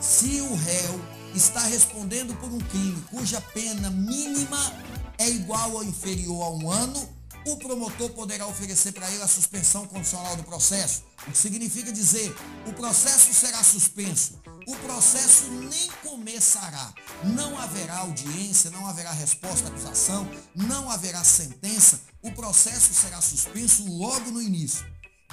[0.00, 1.00] se o réu
[1.34, 4.72] está respondendo por um crime cuja pena mínima
[5.18, 9.86] é igual ou inferior a um ano, o promotor poderá oferecer para ele a suspensão
[9.86, 12.34] condicional do processo, o que significa dizer,
[12.66, 19.70] o processo será suspenso, o processo nem começará, não haverá audiência, não haverá resposta à
[19.70, 24.84] acusação, não haverá sentença, o processo será suspenso logo no início.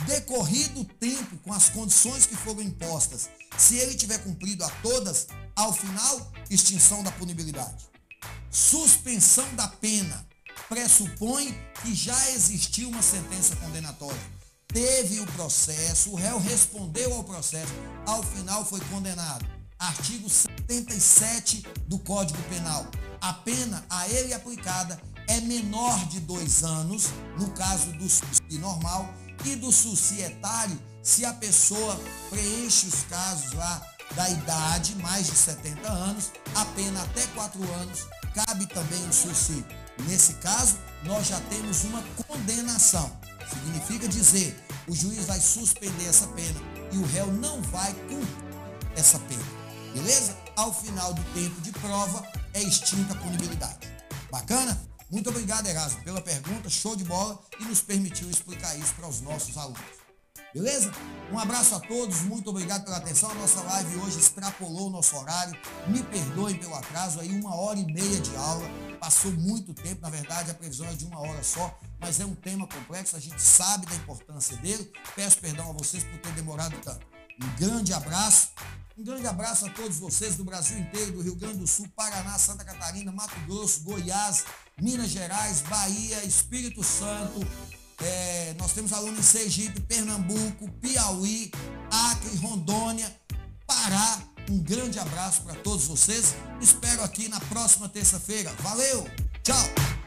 [0.05, 5.27] Decorrido o tempo com as condições que foram impostas se ele tiver cumprido a todas,
[5.55, 7.85] ao final, extinção da punibilidade.
[8.51, 10.27] Suspensão da pena
[10.69, 14.42] pressupõe que já existiu uma sentença condenatória.
[14.73, 17.71] Teve o processo, o réu respondeu ao processo,
[18.07, 19.45] ao final foi condenado.
[19.77, 22.87] artigo 77 do Código Penal.
[23.21, 29.13] A pena a ele aplicada é menor de dois anos, no caso do SUSI normal,
[29.45, 31.99] e do societário, se a pessoa
[32.31, 33.79] preenche os casos lá
[34.15, 39.63] da idade, mais de 70 anos, a pena até quatro anos, cabe também o SUSI.
[40.07, 43.11] Nesse caso, nós já temos uma condenação.
[43.49, 44.55] Significa dizer,
[44.87, 46.59] o juiz vai suspender essa pena
[46.91, 48.43] e o réu não vai cumprir
[48.95, 49.43] essa pena.
[49.93, 50.35] Beleza?
[50.55, 53.87] Ao final do tempo de prova, é extinta a punibilidade.
[54.31, 54.79] Bacana?
[55.09, 59.21] Muito obrigado, Erasmo, pela pergunta, show de bola, e nos permitiu explicar isso para os
[59.21, 60.02] nossos alunos.
[60.53, 60.91] Beleza?
[61.31, 63.31] Um abraço a todos, muito obrigado pela atenção.
[63.31, 65.57] A nossa live hoje extrapolou o nosso horário.
[65.87, 68.63] Me perdoem pelo atraso aí, uma hora e meia de aula.
[68.99, 72.35] Passou muito tempo, na verdade, a previsão é de uma hora só, mas é um
[72.35, 74.91] tema complexo, a gente sabe da importância dele.
[75.15, 77.05] Peço perdão a vocês por ter demorado tanto.
[77.41, 78.49] Um grande abraço.
[78.95, 82.37] Um grande abraço a todos vocês do Brasil inteiro, do Rio Grande do Sul, Paraná,
[82.37, 84.45] Santa Catarina, Mato Grosso, Goiás,
[84.79, 87.39] Minas Gerais, Bahia, Espírito Santo.
[88.03, 91.51] É, nós temos alunos em Sergipe, Pernambuco, Piauí,
[91.89, 93.09] Acre, Rondônia,
[93.65, 94.19] Pará.
[94.49, 96.35] Um grande abraço para todos vocês.
[96.61, 98.51] Espero aqui na próxima terça-feira.
[98.59, 99.07] Valeu!
[99.41, 100.02] Tchau!